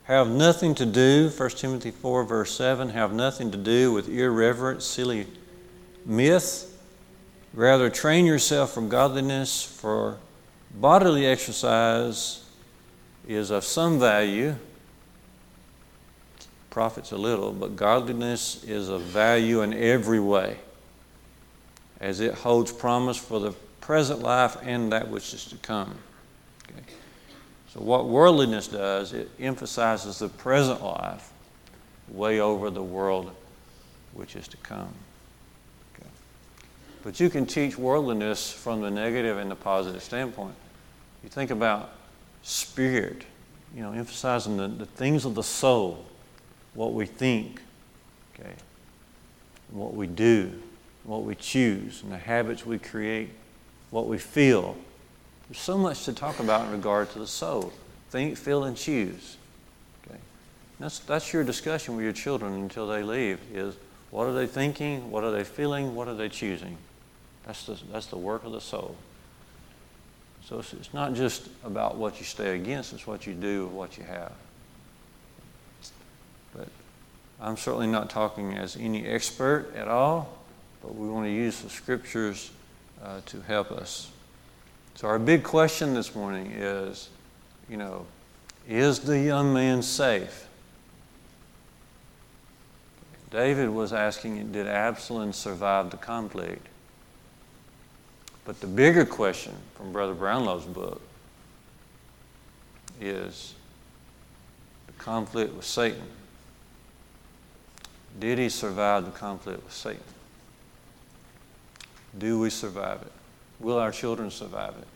Have 0.06 0.30
nothing 0.30 0.76
to 0.76 0.86
do, 0.86 1.30
1 1.30 1.50
Timothy 1.52 1.92
4, 1.92 2.24
verse 2.24 2.56
7, 2.56 2.90
have 2.90 3.14
nothing 3.14 3.52
to 3.52 3.58
do 3.58 3.92
with 3.92 4.08
irreverent, 4.08 4.84
silly 4.84 5.28
myth. 6.06 6.72
Rather, 7.54 7.90
train 7.90 8.26
yourself 8.26 8.74
for 8.74 8.82
godliness, 8.82 9.64
for 9.64 10.18
Bodily 10.74 11.26
exercise 11.26 12.44
is 13.28 13.50
of 13.50 13.64
some 13.64 13.98
value, 13.98 14.56
profits 16.70 17.14
a 17.14 17.18
little, 17.18 17.54
but 17.54 17.78
godliness 17.78 18.62
is 18.66 18.90
of 18.90 19.02
value 19.02 19.62
in 19.62 19.74
every 19.74 20.20
way. 20.20 20.58
as 22.02 22.20
it 22.20 22.34
holds 22.34 22.74
promise 22.74 23.16
for 23.16 23.40
the 23.40 23.54
present 23.80 24.22
life 24.22 24.58
and 24.62 24.92
that 24.92 25.08
which 25.08 25.34
is 25.34 25.46
to 25.46 25.56
come. 25.58 25.96
Okay? 26.70 26.84
So, 27.76 27.82
what 27.82 28.08
worldliness 28.08 28.70
does, 28.70 29.12
it 29.12 29.30
emphasizes 29.38 30.20
the 30.20 30.30
present 30.30 30.82
life 30.82 31.32
way 32.08 32.40
over 32.40 32.70
the 32.70 32.84
world 32.84 33.32
which 34.14 34.38
is 34.38 34.48
to 34.48 34.58
come. 34.58 34.94
Okay? 35.94 36.10
But 37.04 37.20
you 37.20 37.30
can 37.30 37.46
teach 37.46 37.78
worldliness 37.78 38.52
from 38.52 38.82
the 38.82 38.90
negative 38.90 39.38
and 39.38 39.52
the 39.52 39.56
positive 39.56 40.02
standpoint. 40.02 40.56
You 41.22 41.30
think 41.30 41.52
about 41.52 41.92
spirit, 42.44 43.26
you 43.76 43.82
know, 43.82 43.92
emphasizing 43.92 44.56
the, 44.56 44.70
the 44.70 44.86
things 44.86 45.26
of 45.26 45.36
the 45.36 45.44
soul, 45.44 46.06
what 46.76 46.94
we 46.94 47.06
think, 47.06 47.62
okay, 48.34 48.54
what 49.72 49.94
we 49.94 50.08
do, 50.08 50.52
what 51.04 51.24
we 51.24 51.36
choose, 51.36 52.04
and 52.04 52.12
the 52.12 52.18
habits 52.18 52.66
we 52.66 52.80
create, 52.80 53.32
what 53.90 54.08
we 54.08 54.18
feel. 54.18 54.78
There's 55.50 55.60
so 55.60 55.78
much 55.78 56.06
to 56.06 56.14
talk 56.14 56.40
about 56.40 56.66
in 56.66 56.72
regard 56.72 57.12
to 57.12 57.20
the 57.20 57.28
soul. 57.28 57.72
Think, 58.10 58.38
feel, 58.38 58.64
and 58.64 58.76
choose. 58.76 59.38
Okay? 60.08 60.20
That's, 60.80 61.00
that's 61.00 61.32
your 61.34 61.44
discussion 61.44 61.96
with 61.96 62.04
your 62.04 62.14
children 62.14 62.54
until 62.54 62.88
they 62.88 63.04
leave 63.04 63.40
is 63.54 63.76
what 64.12 64.28
are 64.28 64.34
they 64.34 64.48
thinking? 64.48 65.12
What 65.12 65.24
are 65.24 65.32
they 65.32 65.44
feeling? 65.44 65.96
What 65.96 66.08
are 66.08 66.16
they 66.16 66.30
choosing? 66.30 66.78
That's 67.46 67.66
the, 67.66 67.78
that's 67.92 68.08
the 68.08 68.18
work 68.18 68.44
of 68.44 68.54
the 68.54 68.62
soul. 68.62 68.96
So 70.46 70.60
it's, 70.60 70.74
it's 70.74 70.94
not 70.94 71.14
just 71.14 71.48
about 71.64 71.98
what 71.98 72.20
you 72.20 72.26
stay 72.26 72.56
against, 72.56 72.94
it's 72.94 73.08
what 73.08 73.26
you 73.26 73.34
do 73.34 73.66
with 73.66 73.74
what 73.74 73.98
you 73.98 74.04
have. 74.04 74.32
But 76.56 76.68
I'm 77.42 77.58
certainly 77.58 77.88
not 77.88 78.10
talking 78.10 78.54
as 78.58 78.78
any 78.78 79.06
expert 79.06 79.74
at 79.76 79.88
all, 79.88 80.38
but 80.82 80.96
we 80.96 81.10
want 81.10 81.26
to 81.26 81.32
use 81.32 81.62
the 81.62 81.70
scriptures 81.70 82.52
uh, 83.04 83.22
to 83.26 83.42
help 83.42 83.72
us. 83.72 84.12
So, 84.96 85.08
our 85.08 85.20
big 85.20 85.44
question 85.44 85.94
this 85.94 86.16
morning 86.16 86.52
is 86.56 87.10
you 87.70 87.78
know, 87.78 88.06
is 88.68 89.00
the 89.00 89.20
young 89.20 89.54
man 89.54 89.82
safe? 89.82 90.48
David 93.32 93.70
was 93.70 93.92
asking, 93.92 94.52
did 94.52 94.68
Absalom 94.68 95.34
survive 95.34 95.90
the 95.90 95.98
conflict? 95.98 96.68
But 98.46 98.62
the 98.62 98.68
bigger 98.68 99.06
question 99.06 99.56
from 99.76 99.92
Brother 99.92 100.14
Brownlow's 100.14 100.66
book 100.66 101.02
is 103.02 103.56
the 104.88 104.94
conflict 104.94 105.54
with 105.54 105.66
Satan. 105.66 106.08
Did 108.20 108.38
he 108.38 108.48
survive 108.48 109.06
the 109.06 109.12
conflict 109.12 109.64
with 109.64 109.74
Satan? 109.74 110.02
Do 112.18 112.40
we 112.40 112.50
survive 112.50 113.02
it? 113.02 113.12
Will 113.60 113.78
our 113.78 113.92
children 113.92 114.32
survive 114.32 114.74
it? 114.78 114.88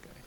Okay. 0.00 0.20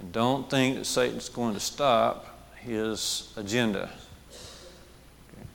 And 0.00 0.12
don't 0.12 0.48
think 0.50 0.76
that 0.76 0.84
Satan's 0.84 1.28
going 1.28 1.54
to 1.54 1.60
stop 1.60 2.26
his 2.56 3.32
agenda. 3.36 3.90
Okay. 5.32 5.46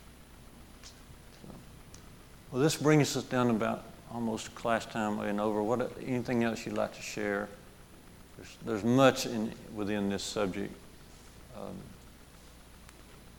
So, 0.82 1.54
well, 2.50 2.62
this 2.62 2.76
brings 2.76 3.16
us 3.16 3.24
down 3.24 3.50
about 3.50 3.84
almost 4.12 4.54
class 4.54 4.86
time 4.86 5.18
and 5.20 5.40
over. 5.40 5.62
What 5.62 5.92
anything 6.04 6.44
else 6.44 6.64
you'd 6.64 6.76
like 6.76 6.94
to 6.94 7.02
share? 7.02 7.48
There's, 8.36 8.56
there's 8.64 8.84
much 8.84 9.26
in, 9.26 9.52
within 9.74 10.08
this 10.08 10.22
subject 10.22 10.74
um, 11.56 11.74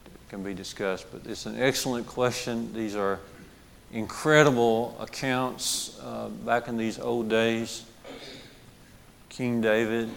that 0.03 0.29
can 0.29 0.43
be 0.43 0.53
discussed, 0.53 1.07
but 1.11 1.29
it's 1.29 1.45
an 1.45 1.59
excellent 1.59 2.07
question. 2.07 2.73
These 2.73 2.95
are 2.95 3.19
incredible 3.95 4.93
accounts 4.99 5.97
uh, 6.03 6.27
back 6.27 6.67
in 6.67 6.75
these 6.77 6.99
old 6.99 7.29
days. 7.29 7.85
King 9.29 9.61
David. 9.61 10.09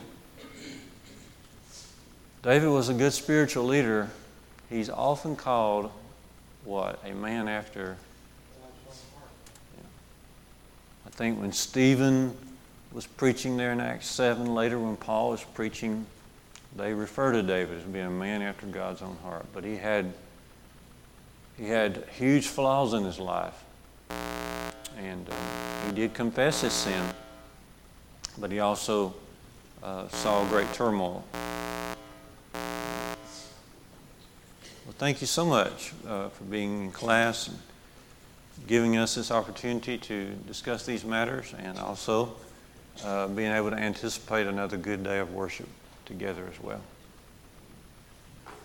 David 2.42 2.68
was 2.68 2.88
a 2.88 2.94
good 2.94 3.12
spiritual 3.12 3.64
leader. 3.64 4.10
He's 4.68 4.90
often 4.90 5.36
called 5.36 5.90
what? 6.64 7.00
A 7.04 7.14
man 7.14 7.48
after. 7.48 7.96
I 11.06 11.10
think 11.10 11.40
when 11.40 11.52
Stephen 11.52 12.36
was 12.92 13.06
preaching 13.06 13.56
there 13.56 13.72
in 13.72 13.80
Acts 13.80 14.08
7, 14.08 14.54
later 14.54 14.78
when 14.78 14.96
Paul 14.96 15.30
was 15.30 15.42
preaching, 15.42 16.04
they 16.76 16.92
refer 16.92 17.32
to 17.32 17.42
David 17.42 17.78
as 17.78 17.84
being 17.84 18.06
a 18.06 18.10
man 18.10 18.42
after 18.42 18.66
God's 18.66 19.02
own 19.02 19.16
heart. 19.22 19.46
But 19.52 19.62
he 19.64 19.76
had 19.76 20.12
he 21.56 21.66
had 21.68 22.04
huge 22.16 22.46
flaws 22.46 22.92
in 22.92 23.04
his 23.04 23.18
life. 23.18 23.64
And 24.98 25.28
um, 25.28 25.36
he 25.86 25.92
did 25.92 26.14
confess 26.14 26.62
his 26.62 26.72
sin, 26.72 27.02
but 28.38 28.50
he 28.50 28.60
also 28.60 29.14
uh, 29.82 30.08
saw 30.08 30.44
great 30.48 30.72
turmoil. 30.72 31.24
Well, 34.88 34.94
thank 34.98 35.20
you 35.20 35.26
so 35.26 35.44
much 35.44 35.92
uh, 36.06 36.28
for 36.30 36.44
being 36.44 36.84
in 36.84 36.92
class 36.92 37.48
and 37.48 37.58
giving 38.66 38.96
us 38.96 39.14
this 39.14 39.30
opportunity 39.30 39.98
to 39.98 40.30
discuss 40.46 40.84
these 40.84 41.04
matters 41.04 41.54
and 41.58 41.78
also 41.78 42.34
uh, 43.04 43.28
being 43.28 43.52
able 43.52 43.70
to 43.70 43.76
anticipate 43.76 44.46
another 44.46 44.76
good 44.76 45.04
day 45.04 45.18
of 45.20 45.32
worship 45.32 45.68
together 46.06 46.44
as 46.52 46.60
well. 46.62 46.80